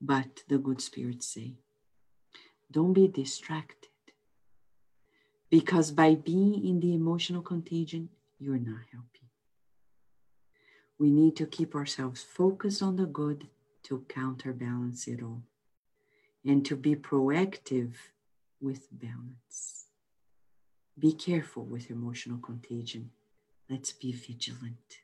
But 0.00 0.42
the 0.48 0.58
good 0.58 0.80
spirits 0.80 1.26
say, 1.26 1.54
don't 2.70 2.92
be 2.92 3.08
distracted. 3.08 3.90
Because 5.50 5.92
by 5.92 6.16
being 6.16 6.66
in 6.66 6.80
the 6.80 6.94
emotional 6.94 7.42
contagion, 7.42 8.08
you're 8.38 8.58
not 8.58 8.82
helping. 8.90 9.28
We 10.98 11.10
need 11.10 11.36
to 11.36 11.46
keep 11.46 11.74
ourselves 11.74 12.22
focused 12.22 12.82
on 12.82 12.96
the 12.96 13.06
good 13.06 13.48
to 13.84 14.04
counterbalance 14.08 15.06
it 15.06 15.22
all 15.22 15.42
and 16.44 16.64
to 16.66 16.76
be 16.76 16.96
proactive 16.96 17.94
with 18.60 18.88
balance. 18.90 19.86
Be 20.98 21.12
careful 21.12 21.64
with 21.64 21.90
emotional 21.90 22.38
contagion. 22.38 23.10
Let's 23.68 23.92
be 23.92 24.12
vigilant. 24.12 25.03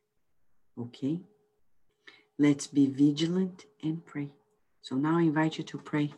Okay? 0.78 1.20
Let's 2.38 2.66
be 2.66 2.86
vigilant 2.86 3.66
and 3.82 4.04
pray. 4.04 4.30
So 4.82 4.96
now 4.96 5.18
I 5.18 5.22
invite 5.22 5.58
you 5.58 5.64
to 5.64 5.78
pray. 5.78 6.12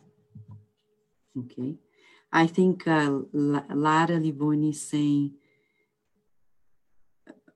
Okay? 1.38 1.76
I 2.32 2.46
think 2.46 2.86
uh, 2.86 3.20
Lara 3.32 4.18
Liboni 4.18 4.70
is 4.70 4.80
saying, 4.80 5.32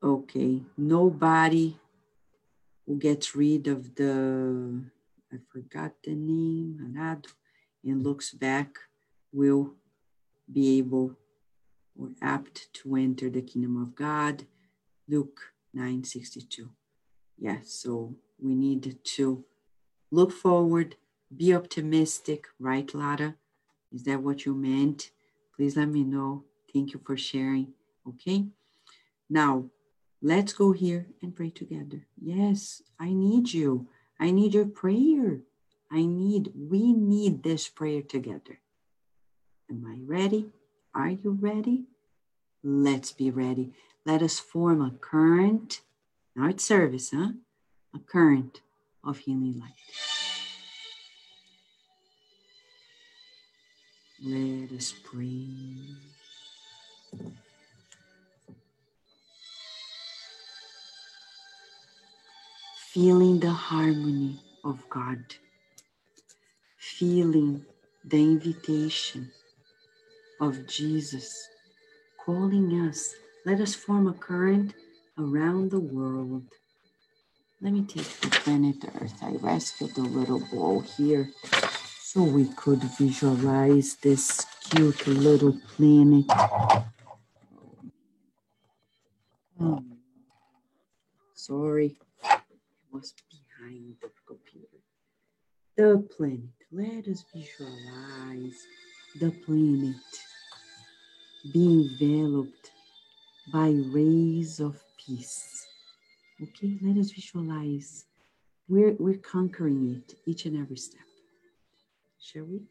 okay, 0.03 0.63
nobody 0.77 1.79
who 2.87 2.99
gets 2.99 3.35
rid 3.35 3.67
of 3.69 3.95
the, 3.95 4.83
I 5.33 5.37
forgot 5.51 5.93
the 6.05 6.15
name, 6.15 6.79
and 7.85 8.05
looks 8.05 8.33
back 8.33 8.77
will 9.33 9.75
be 10.53 10.79
able 10.79 11.17
or 11.99 12.11
apt 12.21 12.73
to 12.75 12.97
enter 12.97 13.31
the 13.31 13.43
kingdom 13.43 13.81
of 13.81 13.95
God. 13.95 14.45
Luke 15.09 15.53
962 15.73 16.71
yes, 17.39 17.73
so 17.73 18.15
we 18.41 18.55
need 18.55 18.99
to 19.03 19.45
look 20.11 20.33
forward, 20.33 20.97
be 21.35 21.55
optimistic, 21.55 22.47
right, 22.59 22.93
Lara? 22.95 23.35
Is 23.93 24.05
that 24.05 24.23
what 24.23 24.45
you 24.45 24.55
meant? 24.55 25.11
Please 25.55 25.77
let 25.77 25.89
me 25.89 26.05
know. 26.05 26.45
Thank 26.73 26.93
you 26.93 27.01
for 27.05 27.17
sharing. 27.17 27.69
Okay. 28.07 28.47
Now, 29.29 29.65
let's 30.23 30.53
go 30.53 30.73
here 30.73 31.07
and 31.23 31.35
pray 31.35 31.51
together. 31.51 32.07
Yes, 32.21 32.83
I 33.01 33.13
need 33.13 33.53
you. 33.53 33.89
I 34.21 34.31
need 34.31 34.55
your 34.55 34.67
prayer. 34.67 35.41
I 35.91 36.05
need, 36.05 36.53
we 36.55 36.93
need 36.93 37.43
this 37.43 37.69
prayer 37.69 38.03
together. 38.03 38.61
Am 39.71 39.85
I 39.87 39.99
ready? 40.05 40.51
Are 40.95 41.11
you 41.11 41.37
ready? 41.41 41.85
Let's 42.63 43.13
be 43.13 43.31
ready. 43.31 43.73
Let 44.05 44.23
us 44.23 44.39
form 44.39 44.81
a 44.81 44.91
current 44.91 45.81
now 46.37 46.53
service, 46.59 47.11
huh? 47.15 47.31
A 47.95 47.99
current 47.99 48.61
of 49.03 49.19
healing 49.19 49.59
light. 49.59 49.73
Let 54.23 54.73
us 54.77 54.93
breathe. 54.93 55.97
Feeling 62.93 63.41
the 63.41 63.51
harmony 63.51 64.41
of 64.65 64.83
God, 64.91 65.23
feeling 66.79 67.65
the 68.05 68.17
invitation 68.17 69.31
of 70.41 70.67
Jesus 70.67 71.49
calling 72.25 72.89
us. 72.89 73.15
Let 73.45 73.61
us 73.61 73.75
form 73.75 74.07
a 74.07 74.13
current 74.13 74.75
around 75.19 75.71
the 75.71 75.81
world. 75.81 76.45
Let 77.61 77.73
me 77.73 77.83
take 77.83 78.09
the 78.21 78.29
planet 78.29 78.77
Earth. 79.01 79.15
I 79.23 79.33
rescued 79.37 79.97
a 79.97 80.03
little 80.03 80.41
ball 80.53 80.81
here 80.81 81.31
so 82.01 82.23
we 82.23 82.47
could 82.49 82.83
visualize 82.99 83.97
this 83.97 84.45
cute 84.71 85.07
little 85.07 85.59
planet. 85.75 86.27
Oh, 89.59 89.83
sorry, 91.35 91.97
it 92.25 92.41
was 92.93 93.15
behind 93.31 93.97
the 94.03 94.11
computer. 94.27 94.79
The 95.77 96.07
planet. 96.17 96.51
Let 96.73 97.09
us 97.09 97.25
visualize 97.35 98.67
the 99.19 99.31
planet 99.47 99.97
be 101.53 101.89
enveloped 102.01 102.71
by 103.53 103.69
rays 103.93 104.61
of 104.61 104.83
peace. 105.07 105.67
Okay, 106.43 106.77
let 106.83 106.99
us 106.99 107.13
visualize 107.13 108.05
we're, 108.69 108.95
we're 108.99 109.19
conquering 109.19 110.03
it 110.03 110.19
each 110.27 110.45
and 110.45 110.57
every 110.57 110.77
step. 110.77 111.01
Shall 112.21 112.45
we? 112.45 112.63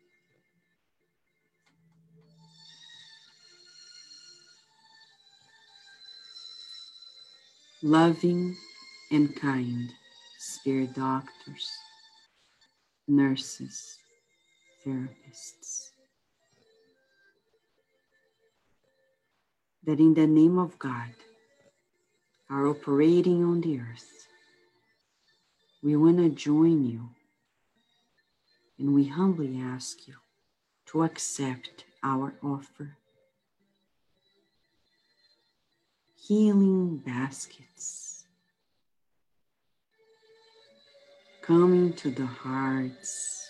Loving 7.81 8.55
and 9.11 9.35
kind 9.35 9.89
spirit 10.39 10.93
doctors, 10.95 11.69
nurses, 13.07 13.97
therapists 14.85 15.91
that 19.83 19.99
in 19.99 20.13
the 20.15 20.25
name 20.25 20.57
of 20.57 20.77
God 20.79 21.13
are 22.49 22.67
operating 22.67 23.43
on 23.43 23.61
the 23.61 23.79
earth. 23.79 24.27
We 25.81 25.95
want 25.95 26.17
to 26.17 26.29
join 26.29 26.85
you 26.85 27.09
and 28.77 28.93
we 28.93 29.05
humbly 29.07 29.59
ask 29.59 30.07
you 30.07 30.15
to 30.87 31.03
accept 31.03 31.85
our 32.03 32.33
offer. 32.43 32.97
Healing 36.27 36.97
baskets 36.97 38.25
coming 41.41 41.93
to 41.93 42.09
the 42.09 42.25
hearts 42.25 43.47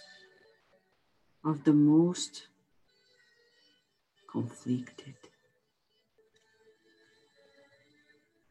of 1.46 1.64
the 1.64 1.74
most 1.74 2.48
conflicted 4.30 5.16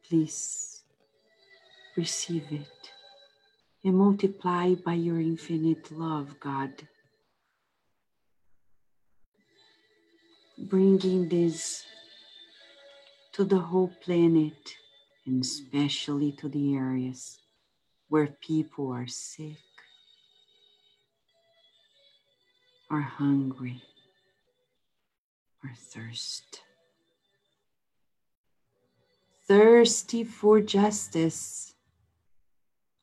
Please 0.08 0.82
receive 1.96 2.44
it 2.50 2.92
and 3.82 3.96
multiply 3.96 4.74
by 4.74 4.94
your 4.94 5.18
infinite 5.18 5.90
love, 5.90 6.38
God. 6.40 6.70
Bringing 10.58 11.28
this 11.28 11.84
to 13.32 13.44
the 13.44 13.58
whole 13.58 13.92
planet 14.02 14.76
and 15.26 15.42
especially 15.42 16.32
to 16.32 16.48
the 16.48 16.74
areas 16.74 17.38
where 18.08 18.26
people 18.26 18.90
are 18.92 19.06
sick, 19.06 19.56
are 22.90 23.00
hungry, 23.00 23.82
are 25.64 25.74
thirsty 25.74 26.60
thirsty 29.46 30.24
for 30.24 30.60
justice, 30.60 31.74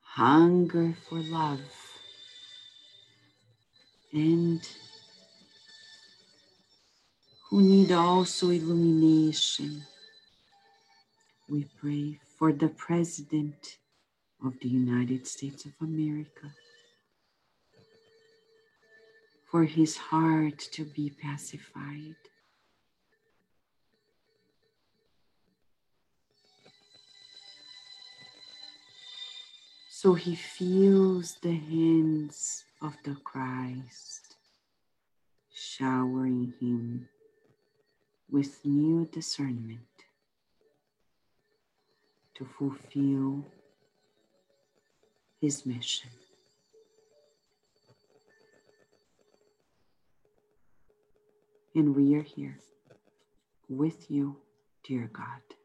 hunger 0.02 0.96
for 1.08 1.20
love, 1.20 1.60
and 4.12 4.68
who 7.50 7.62
need 7.62 7.92
also 7.92 8.50
illumination. 8.50 9.84
We 11.48 11.68
pray 11.80 12.20
for 12.38 12.52
the 12.52 12.70
President 12.70 13.78
of 14.44 14.60
the 14.62 14.70
United 14.70 15.28
States 15.28 15.66
of 15.66 15.74
America, 15.80 16.52
for 19.52 19.66
his 19.66 19.96
heart 19.96 20.58
to 20.72 20.86
be 20.86 21.12
pacified 21.22 22.16
So 30.02 30.16
he 30.16 30.34
feels 30.34 31.36
the 31.44 31.54
hands 31.54 32.66
of 32.82 32.98
the 33.04 33.14
Christ 33.24 34.36
showering 35.54 36.56
him 36.60 37.08
with 38.28 38.66
new 38.66 39.06
discernment 39.06 39.94
to 42.34 42.46
fulfill 42.46 43.46
his 45.40 45.68
mission. 45.68 46.10
And 51.76 51.96
we 51.96 52.16
are 52.16 52.24
here 52.24 52.58
with 53.70 54.10
you, 54.10 54.38
dear 54.84 55.12
God 55.14 55.61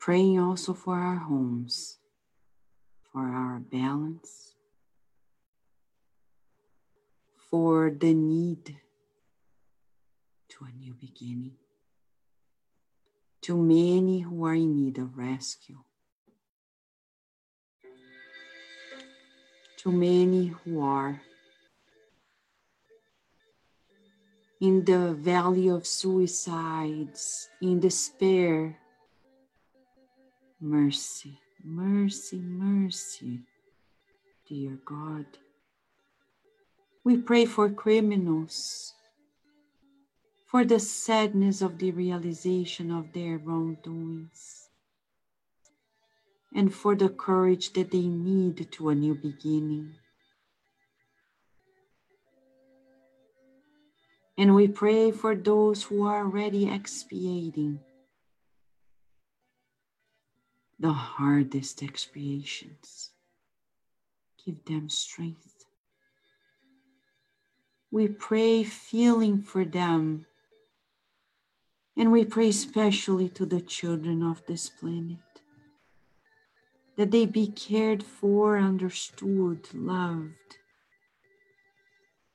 praying 0.00 0.40
also 0.40 0.72
for 0.72 0.94
our 0.96 1.16
homes, 1.16 1.98
for 3.12 3.20
our 3.20 3.60
balance, 3.60 4.54
for 7.50 7.90
the 7.90 8.14
need 8.14 8.76
to 10.48 10.64
a 10.64 10.72
new 10.78 10.94
beginning, 10.94 11.52
to 13.42 13.54
many 13.58 14.20
who 14.20 14.42
are 14.46 14.54
in 14.54 14.74
need 14.74 14.96
of 14.96 15.18
rescue, 15.18 15.78
to 19.76 19.92
many 19.92 20.46
who 20.46 20.80
are 20.80 21.20
in 24.62 24.82
the 24.84 25.12
valley 25.12 25.68
of 25.68 25.86
suicides, 25.86 27.50
in 27.60 27.80
despair, 27.80 28.79
Mercy, 30.62 31.40
mercy, 31.64 32.38
mercy, 32.38 33.40
dear 34.46 34.78
God. 34.84 35.24
We 37.02 37.16
pray 37.16 37.46
for 37.46 37.70
criminals, 37.70 38.92
for 40.46 40.66
the 40.66 40.78
sadness 40.78 41.62
of 41.62 41.78
the 41.78 41.92
realization 41.92 42.90
of 42.90 43.14
their 43.14 43.38
wrongdoings, 43.38 44.68
and 46.54 46.74
for 46.74 46.94
the 46.94 47.08
courage 47.08 47.72
that 47.72 47.90
they 47.90 48.04
need 48.04 48.70
to 48.72 48.90
a 48.90 48.94
new 48.94 49.14
beginning. 49.14 49.94
And 54.36 54.54
we 54.54 54.68
pray 54.68 55.10
for 55.10 55.34
those 55.34 55.84
who 55.84 56.06
are 56.06 56.18
already 56.18 56.68
expiating 56.70 57.80
the 60.80 60.92
hardest 60.92 61.82
expiations. 61.82 63.10
Give 64.44 64.64
them 64.64 64.88
strength. 64.88 65.66
We 67.90 68.08
pray 68.08 68.64
feeling 68.64 69.42
for 69.42 69.66
them. 69.66 70.24
And 71.96 72.10
we 72.10 72.24
pray 72.24 72.48
especially 72.48 73.28
to 73.30 73.44
the 73.44 73.60
children 73.60 74.22
of 74.22 74.42
this 74.46 74.70
planet 74.70 75.18
that 76.96 77.10
they 77.10 77.26
be 77.26 77.46
cared 77.46 78.02
for, 78.02 78.58
understood, 78.58 79.68
loved, 79.74 80.56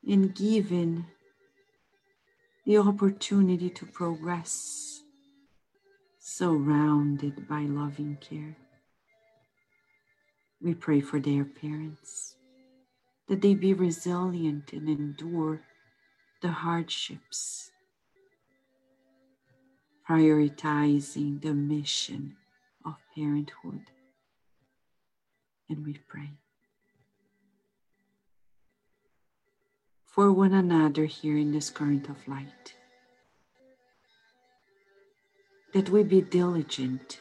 and 0.08 0.36
given 0.36 1.08
the 2.66 2.78
opportunity 2.78 3.70
to 3.70 3.86
progress 3.86 4.95
surrounded 6.38 7.48
by 7.48 7.62
loving 7.62 8.18
care. 8.20 8.58
We 10.62 10.74
pray 10.74 11.00
for 11.00 11.18
their 11.18 11.46
parents, 11.46 12.36
that 13.30 13.42
they 13.42 13.54
be 13.54 13.74
resilient 13.74 14.74
and 14.74 14.90
endure 14.90 15.62
the 16.42 16.50
hardships, 16.50 17.72
prioritizing 20.10 21.42
the 21.42 21.54
mission 21.54 22.36
of 22.86 22.96
parenthood. 23.16 23.86
And 25.70 25.86
we 25.86 25.94
pray 26.06 26.32
for 30.06 30.34
one 30.34 30.54
another 30.54 31.06
here 31.06 31.38
in 31.38 31.54
this 31.54 31.70
current 31.70 32.10
of 32.10 32.28
light, 32.28 32.75
that 35.76 35.92
we 35.92 36.02
be 36.04 36.22
diligent 36.22 37.20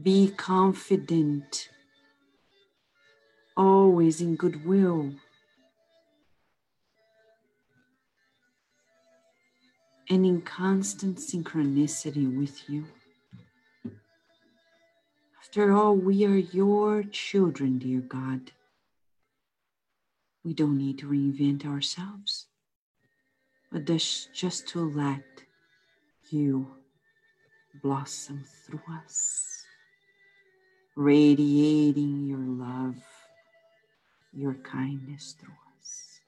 be 0.00 0.28
confident, 0.30 1.68
always 3.56 4.20
in 4.20 4.34
goodwill. 4.36 5.14
And 10.10 10.26
in 10.26 10.42
constant 10.42 11.18
synchronicity 11.18 12.36
with 12.38 12.68
you. 12.68 12.84
After 15.40 15.72
all, 15.72 15.96
we 15.96 16.24
are 16.26 16.36
your 16.36 17.04
children, 17.04 17.78
dear 17.78 18.00
God. 18.00 18.52
We 20.44 20.52
don't 20.52 20.76
need 20.76 20.98
to 20.98 21.06
reinvent 21.06 21.64
ourselves, 21.64 22.46
but 23.72 23.86
just 23.86 24.68
to 24.68 24.90
let 24.90 25.43
you 26.34 26.66
blossom 27.82 28.44
through 28.66 28.82
us 29.04 29.64
radiating 30.96 32.26
your 32.26 32.38
love, 32.38 32.96
your 34.32 34.54
kindness 34.54 35.36
through 35.40 35.54
us, 35.80 36.20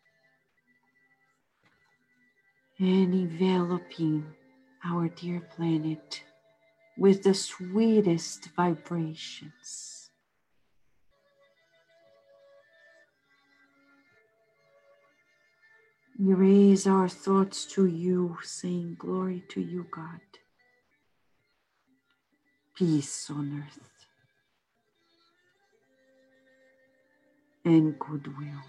and 2.78 3.14
enveloping 3.14 4.24
our 4.84 5.08
dear 5.08 5.40
planet 5.56 6.22
with 6.98 7.22
the 7.22 7.34
sweetest 7.34 8.48
vibrations. 8.56 9.95
We 16.18 16.32
raise 16.32 16.86
our 16.86 17.08
thoughts 17.08 17.66
to 17.74 17.84
you, 17.84 18.38
saying, 18.42 18.96
Glory 18.98 19.44
to 19.50 19.60
you, 19.60 19.86
God. 19.90 20.20
Peace 22.74 23.28
on 23.28 23.62
earth 23.66 24.06
and 27.66 27.98
goodwill 27.98 28.64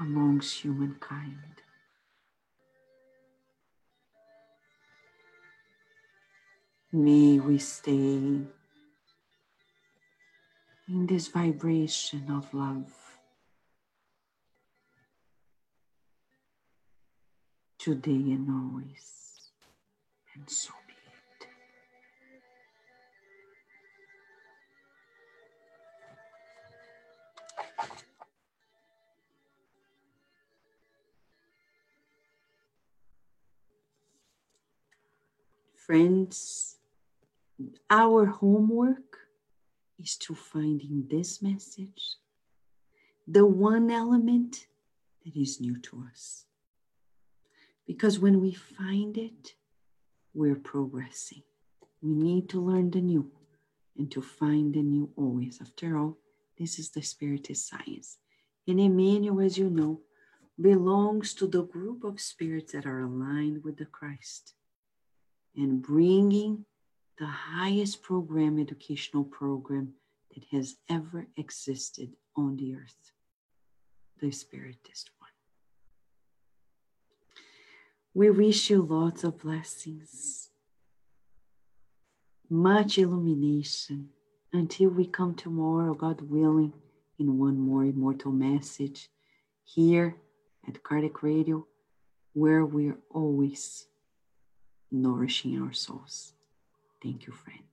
amongst 0.00 0.60
humankind. 0.62 1.62
May 6.90 7.38
we 7.38 7.58
stay 7.58 7.92
in 7.92 8.48
this 10.88 11.28
vibration 11.28 12.30
of 12.30 12.52
love 12.52 13.07
today 17.88 18.10
and 18.10 18.50
always, 18.50 19.48
and 20.34 20.44
so. 20.46 20.74
Be 20.86 20.92
it. 20.92 21.48
Friends, 35.74 36.76
our 37.88 38.26
homework 38.26 39.16
is 39.98 40.14
to 40.18 40.34
find 40.34 40.82
in 40.82 41.06
this 41.08 41.40
message 41.40 42.16
the 43.26 43.46
one 43.46 43.90
element 43.90 44.66
that 45.24 45.34
is 45.34 45.58
new 45.58 45.78
to 45.78 46.04
us. 46.12 46.47
Because 47.88 48.18
when 48.18 48.40
we 48.42 48.52
find 48.52 49.16
it, 49.16 49.54
we're 50.34 50.54
progressing. 50.54 51.42
We 52.02 52.14
need 52.14 52.50
to 52.50 52.60
learn 52.60 52.90
the 52.90 53.00
new 53.00 53.32
and 53.96 54.10
to 54.12 54.20
find 54.20 54.74
the 54.74 54.82
new 54.82 55.10
always. 55.16 55.58
After 55.60 55.96
all, 55.96 56.18
this 56.58 56.78
is 56.78 56.90
the 56.90 57.00
Spiritist 57.00 57.66
science. 57.66 58.18
And 58.68 58.78
Emmanuel, 58.78 59.40
as 59.40 59.56
you 59.56 59.70
know, 59.70 60.02
belongs 60.60 61.32
to 61.34 61.46
the 61.46 61.62
group 61.62 62.04
of 62.04 62.20
spirits 62.20 62.72
that 62.72 62.84
are 62.84 63.00
aligned 63.00 63.64
with 63.64 63.78
the 63.78 63.86
Christ 63.86 64.52
and 65.56 65.80
bringing 65.80 66.66
the 67.18 67.26
highest 67.26 68.02
program, 68.02 68.58
educational 68.58 69.24
program 69.24 69.94
that 70.34 70.44
has 70.52 70.76
ever 70.90 71.26
existed 71.38 72.10
on 72.36 72.56
the 72.56 72.74
earth, 72.74 73.12
the 74.20 74.30
Spiritist. 74.30 75.10
We 78.14 78.30
wish 78.30 78.70
you 78.70 78.82
lots 78.82 79.22
of 79.22 79.38
blessings, 79.38 80.50
much 82.50 82.98
illumination 82.98 84.08
until 84.52 84.90
we 84.90 85.06
come 85.06 85.34
tomorrow, 85.34 85.94
God 85.94 86.22
willing, 86.22 86.72
in 87.18 87.38
one 87.38 87.58
more 87.58 87.84
immortal 87.84 88.32
message 88.32 89.08
here 89.64 90.16
at 90.66 90.82
Kardec 90.82 91.22
Radio, 91.22 91.66
where 92.32 92.64
we're 92.64 92.98
always 93.10 93.86
nourishing 94.90 95.60
our 95.60 95.72
souls. 95.72 96.32
Thank 97.02 97.26
you, 97.26 97.32
friends. 97.32 97.67